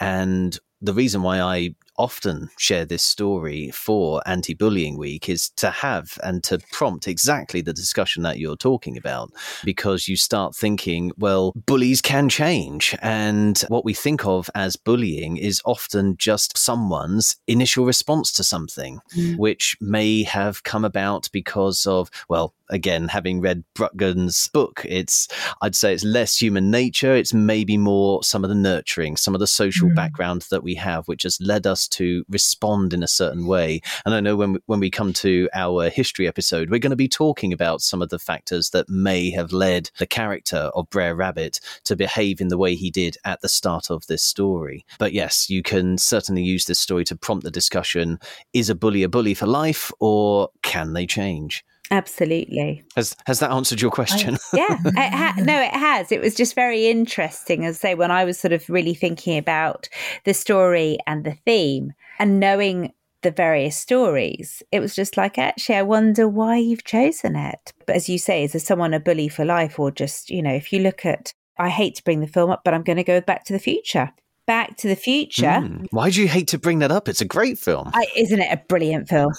And 0.00 0.58
the 0.80 0.92
reason 0.94 1.22
why 1.22 1.40
I 1.40 1.74
often 1.98 2.50
share 2.58 2.84
this 2.84 3.02
story 3.02 3.70
for 3.70 4.20
anti 4.26 4.52
bullying 4.52 4.98
week 4.98 5.28
is 5.30 5.48
to 5.50 5.70
have 5.70 6.18
and 6.22 6.44
to 6.44 6.58
prompt 6.72 7.08
exactly 7.08 7.62
the 7.62 7.72
discussion 7.72 8.22
that 8.22 8.38
you're 8.38 8.56
talking 8.56 8.98
about 8.98 9.32
because 9.64 10.06
you 10.06 10.16
start 10.16 10.54
thinking, 10.54 11.10
well, 11.16 11.52
bullies 11.66 12.02
can 12.02 12.28
change. 12.28 12.94
And 13.00 13.58
what 13.68 13.84
we 13.84 13.94
think 13.94 14.26
of 14.26 14.50
as 14.54 14.76
bullying 14.76 15.38
is 15.38 15.62
often 15.64 16.16
just 16.18 16.58
someone's 16.58 17.36
initial 17.46 17.86
response 17.86 18.30
to 18.32 18.44
something, 18.44 19.00
Mm. 19.16 19.38
which 19.38 19.76
may 19.80 20.22
have 20.24 20.62
come 20.64 20.84
about 20.84 21.28
because 21.32 21.86
of, 21.86 22.10
well, 22.28 22.52
again, 22.70 23.08
having 23.08 23.40
read 23.40 23.64
Brutgen's 23.74 24.48
book, 24.48 24.84
it's, 24.88 25.28
I'd 25.62 25.74
say 25.74 25.92
it's 25.94 26.04
less 26.04 26.40
human 26.40 26.70
nature. 26.70 27.14
It's 27.14 27.34
maybe 27.34 27.76
more 27.76 28.22
some 28.22 28.44
of 28.44 28.48
the 28.50 28.54
nurturing, 28.56 29.16
some 29.16 29.34
of 29.34 29.40
the 29.40 29.46
social 29.46 29.88
Mm. 29.88 29.94
background 29.94 30.46
that 30.50 30.62
we 30.62 30.74
have, 30.76 31.06
which 31.06 31.22
has 31.22 31.38
led 31.40 31.66
us 31.66 31.86
to 31.88 32.24
respond 32.28 32.92
in 32.92 33.02
a 33.02 33.08
certain 33.08 33.46
way. 33.46 33.80
And 34.04 34.14
I 34.14 34.20
know 34.20 34.36
when 34.36 34.54
we, 34.54 34.58
when 34.66 34.80
we 34.80 34.90
come 34.90 35.12
to 35.14 35.48
our 35.54 35.88
history 35.90 36.26
episode, 36.26 36.70
we're 36.70 36.78
going 36.80 36.90
to 36.90 36.96
be 36.96 37.08
talking 37.08 37.52
about 37.52 37.80
some 37.82 38.02
of 38.02 38.08
the 38.08 38.18
factors 38.18 38.70
that 38.70 38.88
may 38.88 39.30
have 39.30 39.52
led 39.52 39.90
the 39.98 40.06
character 40.06 40.70
of 40.74 40.90
Brer 40.90 41.14
Rabbit 41.14 41.60
to 41.84 41.94
behave 41.96 42.40
in 42.40 42.48
the 42.48 42.58
way 42.58 42.74
he 42.74 42.90
did 42.90 43.16
at 43.24 43.40
the 43.42 43.48
start 43.48 43.90
of 43.90 44.06
this 44.06 44.22
story. 44.22 44.84
But 44.98 45.12
yes, 45.12 45.48
you 45.48 45.62
can 45.62 45.98
certainly 45.98 46.42
use 46.42 46.64
this 46.64 46.80
story 46.80 47.04
to 47.04 47.16
prompt 47.16 47.44
the 47.44 47.50
discussion: 47.50 48.18
Is 48.52 48.70
a 48.70 48.74
bully 48.74 49.02
a 49.02 49.08
bully 49.08 49.34
for 49.34 49.46
life, 49.46 49.92
or 50.00 50.50
can 50.62 50.92
they 50.92 51.06
change? 51.06 51.64
Absolutely. 51.90 52.82
Has 52.96 53.14
has 53.26 53.38
that 53.40 53.52
answered 53.52 53.80
your 53.80 53.90
question? 53.90 54.36
yeah 54.52 54.78
it 54.84 55.12
ha- 55.12 55.34
no 55.38 55.60
it 55.60 55.72
has 55.72 56.10
it 56.10 56.20
was 56.20 56.34
just 56.34 56.54
very 56.54 56.86
interesting 56.86 57.64
as 57.64 57.76
I 57.76 57.78
say 57.78 57.94
when 57.94 58.10
i 58.10 58.24
was 58.24 58.38
sort 58.38 58.52
of 58.52 58.68
really 58.68 58.94
thinking 58.94 59.38
about 59.38 59.88
the 60.24 60.34
story 60.34 60.98
and 61.06 61.24
the 61.24 61.36
theme 61.44 61.92
and 62.18 62.40
knowing 62.40 62.92
the 63.22 63.30
various 63.30 63.76
stories 63.76 64.62
it 64.72 64.80
was 64.80 64.94
just 64.94 65.16
like 65.16 65.38
actually 65.38 65.76
i 65.76 65.82
wonder 65.82 66.28
why 66.28 66.56
you've 66.56 66.84
chosen 66.84 67.34
it 67.34 67.72
but 67.86 67.96
as 67.96 68.08
you 68.08 68.18
say 68.18 68.44
is 68.44 68.52
there 68.52 68.60
someone 68.60 68.94
a 68.94 69.00
bully 69.00 69.28
for 69.28 69.44
life 69.44 69.78
or 69.78 69.90
just 69.90 70.30
you 70.30 70.42
know 70.42 70.54
if 70.54 70.72
you 70.72 70.80
look 70.80 71.04
at 71.04 71.32
i 71.58 71.68
hate 71.68 71.94
to 71.96 72.04
bring 72.04 72.20
the 72.20 72.26
film 72.26 72.50
up 72.50 72.62
but 72.64 72.74
i'm 72.74 72.82
going 72.82 72.96
to 72.96 73.04
go 73.04 73.20
back 73.20 73.44
to 73.44 73.52
the 73.52 73.58
future 73.58 74.12
back 74.46 74.76
to 74.78 74.88
the 74.88 74.96
future 74.96 75.60
Hmm. 75.60 75.84
Why 75.90 76.10
do 76.10 76.20
you 76.22 76.28
hate 76.28 76.48
to 76.48 76.58
bring 76.58 76.78
that 76.80 76.90
up? 76.92 77.08
It's 77.08 77.20
a 77.20 77.24
great 77.24 77.58
film. 77.58 77.90
I, 77.94 78.06
isn't 78.16 78.38
it 78.40 78.52
a 78.52 78.56
brilliant 78.68 79.08
film? 79.08 79.32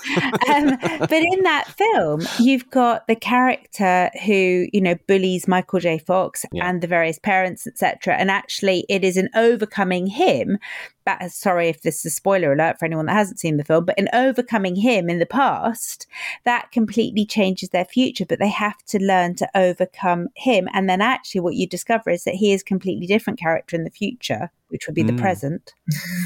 um, 0.49 0.77
but 0.99 1.11
in 1.11 1.43
that 1.43 1.67
film, 1.77 2.21
you've 2.39 2.69
got 2.69 3.07
the 3.07 3.15
character 3.15 4.09
who 4.25 4.67
you 4.73 4.81
know 4.81 4.95
bullies 5.07 5.47
Michael 5.47 5.79
J. 5.79 5.97
Fox 5.97 6.45
Yeah. 6.51 6.67
and 6.67 6.81
the 6.81 6.87
various 6.87 7.19
parents, 7.19 7.65
etc. 7.67 8.15
And 8.15 8.29
actually, 8.29 8.85
it 8.89 9.03
is 9.03 9.17
in 9.17 9.29
overcoming 9.35 10.07
him. 10.07 10.57
But 11.05 11.31
sorry 11.31 11.69
if 11.69 11.83
this 11.83 11.99
is 11.99 12.11
a 12.11 12.15
spoiler 12.15 12.51
alert 12.51 12.77
for 12.79 12.83
anyone 12.85 13.05
that 13.05 13.13
hasn't 13.13 13.39
seen 13.39 13.55
the 13.55 13.63
film, 13.63 13.85
but 13.85 13.97
in 13.97 14.09
overcoming 14.11 14.75
him 14.75 15.09
in 15.09 15.19
the 15.19 15.25
past, 15.25 16.05
that 16.43 16.69
completely 16.73 17.25
changes 17.25 17.69
their 17.69 17.85
future. 17.85 18.25
But 18.25 18.39
they 18.39 18.49
have 18.49 18.75
to 18.87 18.99
learn 18.99 19.35
to 19.35 19.47
overcome 19.55 20.27
him, 20.35 20.67
and 20.73 20.89
then 20.89 21.01
actually, 21.01 21.39
what 21.41 21.55
you 21.55 21.65
discover 21.65 22.09
is 22.09 22.25
that 22.25 22.35
he 22.35 22.51
is 22.51 22.61
a 22.61 22.65
completely 22.65 23.07
different 23.07 23.39
character 23.39 23.75
in 23.77 23.85
the 23.85 23.89
future, 23.89 24.51
which 24.69 24.87
would 24.87 24.95
be 24.95 25.03
the 25.03 25.13
Mm. 25.13 25.19
present 25.21 25.73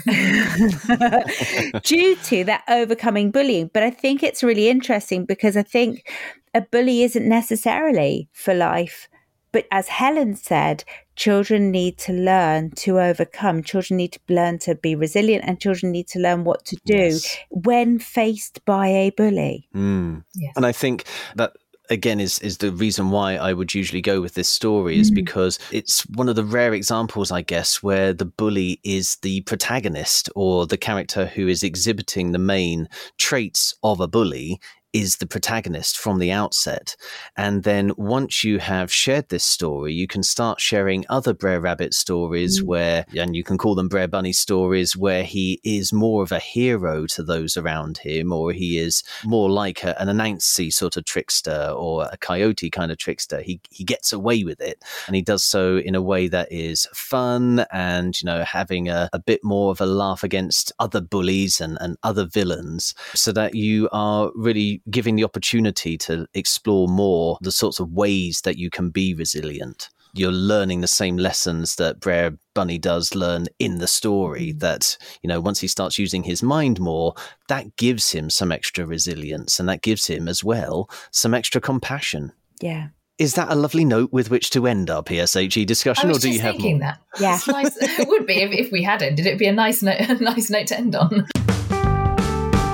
due 1.83 2.15
to 2.15 2.43
that 2.45 2.63
overcoming 2.67 3.31
bullying. 3.31 3.69
But 3.73 3.83
I 3.83 3.89
think 3.89 4.23
it's 4.23 4.43
really 4.43 4.69
interesting 4.69 5.25
because 5.25 5.55
I 5.57 5.63
think 5.63 6.09
a 6.53 6.61
bully 6.61 7.03
isn't 7.03 7.27
necessarily 7.27 8.29
for 8.33 8.53
life. 8.53 9.07
But 9.53 9.65
as 9.69 9.89
Helen 9.89 10.35
said, 10.35 10.85
children 11.17 11.71
need 11.71 11.97
to 11.99 12.13
learn 12.13 12.71
to 12.77 13.01
overcome. 13.01 13.63
Children 13.63 13.97
need 13.97 14.13
to 14.13 14.19
learn 14.29 14.59
to 14.59 14.75
be 14.75 14.95
resilient, 14.95 15.43
and 15.45 15.59
children 15.59 15.91
need 15.91 16.07
to 16.07 16.19
learn 16.19 16.45
what 16.45 16.63
to 16.65 16.77
do 16.85 16.95
Yes. 16.95 17.37
when 17.49 17.99
faced 17.99 18.63
by 18.65 18.87
a 18.87 19.09
bully. 19.09 19.67
Mm. 19.75 20.23
Yes. 20.35 20.53
And 20.55 20.65
I 20.65 20.71
think 20.71 21.03
that 21.35 21.51
again 21.91 22.19
is 22.19 22.39
is 22.39 22.57
the 22.57 22.71
reason 22.71 23.11
why 23.11 23.35
I 23.35 23.53
would 23.53 23.75
usually 23.75 24.01
go 24.01 24.21
with 24.21 24.33
this 24.33 24.49
story 24.49 24.97
is 24.99 25.11
Mm. 25.11 25.15
because 25.15 25.59
it's 25.71 26.01
one 26.15 26.29
of 26.29 26.35
the 26.35 26.43
rare 26.45 26.73
examples, 26.73 27.31
I 27.31 27.41
guess, 27.41 27.83
where 27.83 28.13
the 28.13 28.25
bully 28.25 28.79
is 28.83 29.17
the 29.21 29.41
protagonist 29.41 30.29
or 30.35 30.65
the 30.65 30.77
character 30.77 31.25
who 31.27 31.47
is 31.47 31.61
exhibiting 31.63 32.31
the 32.31 32.39
main 32.39 32.87
traits 33.17 33.75
of 33.83 33.99
a 33.99 34.07
bully 34.07 34.59
is 34.93 35.17
the 35.17 35.27
protagonist 35.27 35.97
from 35.97 36.19
the 36.19 36.31
outset. 36.31 36.95
And 37.37 37.63
then 37.63 37.91
once 37.97 38.43
you 38.43 38.59
have 38.59 38.91
shared 38.91 39.29
this 39.29 39.43
story, 39.43 39.93
you 39.93 40.07
can 40.07 40.23
start 40.23 40.59
sharing 40.59 41.05
other 41.09 41.33
Brer 41.33 41.59
Rabbit 41.59 41.93
stories 41.93 42.61
Mm. 42.61 42.65
where, 42.65 43.05
and 43.17 43.35
you 43.35 43.43
can 43.43 43.57
call 43.57 43.75
them 43.75 43.87
Brer 43.87 44.07
Bunny 44.07 44.33
stories, 44.33 44.97
where 44.97 45.23
he 45.23 45.59
is 45.63 45.93
more 45.93 46.23
of 46.23 46.31
a 46.31 46.39
hero 46.39 47.05
to 47.07 47.23
those 47.23 47.55
around 47.57 47.99
him, 47.99 48.33
or 48.33 48.51
he 48.51 48.77
is 48.77 49.03
more 49.23 49.49
like 49.49 49.83
a, 49.83 49.99
an 50.01 50.07
Anansi 50.07 50.71
sort 50.73 50.97
of 50.97 51.05
trickster 51.05 51.73
or 51.75 52.07
a 52.11 52.17
coyote 52.17 52.69
kind 52.69 52.91
of 52.91 52.97
trickster. 52.97 53.41
He, 53.41 53.61
he 53.69 53.83
gets 53.83 54.11
away 54.11 54.43
with 54.43 54.61
it 54.61 54.83
and 55.07 55.15
he 55.15 55.21
does 55.21 55.43
so 55.43 55.77
in 55.77 55.95
a 55.95 56.01
way 56.01 56.27
that 56.27 56.51
is 56.51 56.87
fun 56.93 57.65
and, 57.71 58.19
you 58.21 58.25
know, 58.25 58.43
having 58.43 58.89
a, 58.89 59.09
a 59.13 59.19
bit 59.19 59.41
more 59.43 59.71
of 59.71 59.81
a 59.81 59.85
laugh 59.85 60.23
against 60.23 60.71
other 60.79 61.01
bullies 61.01 61.61
and, 61.61 61.77
and 61.81 61.97
other 62.03 62.25
villains 62.25 62.93
so 63.15 63.31
that 63.31 63.55
you 63.55 63.87
are 63.91 64.31
really 64.35 64.80
giving 64.89 65.15
the 65.15 65.23
opportunity 65.23 65.97
to 65.99 66.27
explore 66.33 66.87
more 66.87 67.37
the 67.41 67.51
sorts 67.51 67.79
of 67.79 67.91
ways 67.91 68.41
that 68.41 68.57
you 68.57 68.69
can 68.69 68.89
be 68.89 69.13
resilient. 69.13 69.89
You're 70.13 70.31
learning 70.31 70.81
the 70.81 70.87
same 70.87 71.15
lessons 71.15 71.75
that 71.77 71.99
Brer 72.01 72.37
Bunny 72.53 72.77
does 72.77 73.15
learn 73.15 73.47
in 73.59 73.77
the 73.77 73.87
story. 73.87 74.53
Mm. 74.53 74.59
That, 74.59 74.97
you 75.21 75.27
know, 75.29 75.39
once 75.39 75.59
he 75.59 75.67
starts 75.67 75.97
using 75.97 76.23
his 76.23 76.43
mind 76.43 76.79
more, 76.79 77.13
that 77.47 77.75
gives 77.77 78.11
him 78.11 78.29
some 78.29 78.51
extra 78.51 78.85
resilience 78.85 79.59
and 79.59 79.69
that 79.69 79.81
gives 79.81 80.07
him 80.07 80.27
as 80.27 80.43
well 80.43 80.89
some 81.11 81.33
extra 81.33 81.61
compassion. 81.61 82.33
Yeah. 82.61 82.89
Is 83.17 83.35
that 83.35 83.51
a 83.51 83.55
lovely 83.55 83.85
note 83.85 84.11
with 84.11 84.31
which 84.31 84.49
to 84.49 84.65
end 84.65 84.89
our 84.89 85.03
PSHE 85.03 85.65
discussion, 85.67 86.09
or 86.09 86.13
do 86.13 86.21
just 86.21 86.33
you 86.33 86.39
have 86.39 86.55
thinking 86.55 86.79
more? 86.79 86.87
that. 86.87 86.99
Yeah. 87.21 87.39
Nice. 87.47 87.77
it 87.79 88.07
would 88.07 88.25
be 88.25 88.41
if, 88.41 88.51
if 88.51 88.71
we 88.71 88.81
had 88.83 89.03
ended. 89.03 89.27
It'd 89.27 89.37
be 89.37 89.45
a 89.45 89.53
nice 89.53 89.83
note, 89.83 89.99
a 89.99 90.15
nice 90.15 90.49
note 90.49 90.67
to 90.67 90.77
end 90.77 90.95
on. 90.95 91.27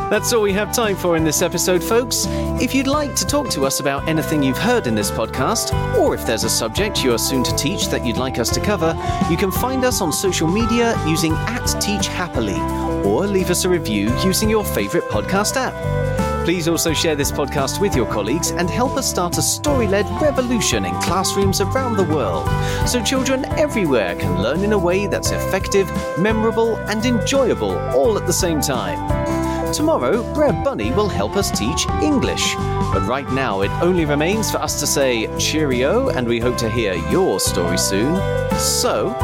That's 0.10 0.32
all 0.32 0.42
we 0.42 0.54
have 0.54 0.74
time 0.74 0.96
for 0.96 1.18
in 1.18 1.26
this 1.26 1.42
episode, 1.42 1.84
folks. 1.84 2.28
If 2.62 2.74
you'd 2.74 2.88
like 2.88 3.14
to 3.16 3.26
talk 3.26 3.50
to 3.50 3.66
us 3.66 3.82
about 3.82 4.08
anything 4.08 4.42
you've 4.42 4.58
heard 4.58 4.88
in 4.88 4.96
this 4.96 5.12
podcast, 5.12 5.74
or 6.00 6.16
if 6.16 6.26
there's 6.26 6.46
a 6.46 6.50
subject 6.50 7.04
you 7.04 7.14
are 7.14 7.18
soon 7.18 7.44
to 7.44 7.54
teach 7.58 7.90
that 7.90 8.06
you'd 8.06 8.16
like 8.16 8.40
us 8.40 8.50
to 8.52 8.62
cover, 8.62 8.98
you 9.30 9.36
can 9.36 9.52
find 9.52 9.84
us 9.84 10.00
on 10.00 10.14
social 10.14 10.48
media 10.48 10.96
using 11.06 11.34
at 11.34 11.66
Teach 11.82 12.08
Happily, 12.08 12.58
or 13.06 13.28
leave 13.28 13.50
us 13.50 13.66
a 13.66 13.70
review 13.70 14.10
using 14.24 14.50
your 14.50 14.64
favourite 14.64 15.10
podcast 15.10 15.58
app. 15.58 15.74
Please 16.46 16.70
also 16.70 16.94
share 16.94 17.18
this 17.18 17.30
podcast 17.30 17.82
with 17.82 17.94
your 17.94 18.10
colleagues 18.10 18.52
and 18.52 18.70
help 18.70 18.96
us 18.96 19.10
start 19.10 19.38
a 19.38 19.42
story 19.42 19.88
led 19.88 20.06
revolution 20.22 20.86
in 20.86 20.94
classrooms 21.02 21.60
around 21.60 21.98
the 21.98 22.06
world 22.06 22.48
so 22.88 23.04
children 23.04 23.44
everywhere 23.58 24.16
can 24.16 24.42
learn 24.42 24.64
in 24.64 24.72
a 24.72 24.78
way 24.78 25.06
that's 25.06 25.32
effective, 25.32 25.92
memorable, 26.18 26.78
and 26.88 27.06
enjoyable 27.06 27.78
all 27.90 28.18
at 28.18 28.26
the 28.26 28.32
same 28.32 28.62
time. 28.62 29.17
Tomorrow, 29.74 30.34
Brer 30.34 30.54
Bunny 30.64 30.92
will 30.92 31.10
help 31.10 31.36
us 31.36 31.52
teach 31.52 31.88
English. 32.02 32.56
But 32.56 33.06
right 33.08 33.30
now, 33.32 33.62
it 33.62 33.72
only 33.82 34.06
remains 34.06 34.50
for 34.50 34.58
us 34.58 34.80
to 34.80 34.88
say 34.88 35.28
cheerio, 35.38 36.10
and 36.10 36.28
we 36.28 36.40
hope 36.40 36.58
to 36.58 36.70
hear 36.70 36.94
your 37.12 37.40
story 37.40 37.78
soon. 37.78 38.16
So, 38.58 39.16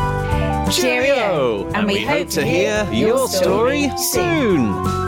Cheerio, 0.71 1.69
And, 1.73 1.87
we, 1.87 2.03
hope 2.03 2.29
to 2.29 2.45
hear 2.45 2.87
your 2.91 3.27
story 3.27 3.89
soon. 3.97 5.02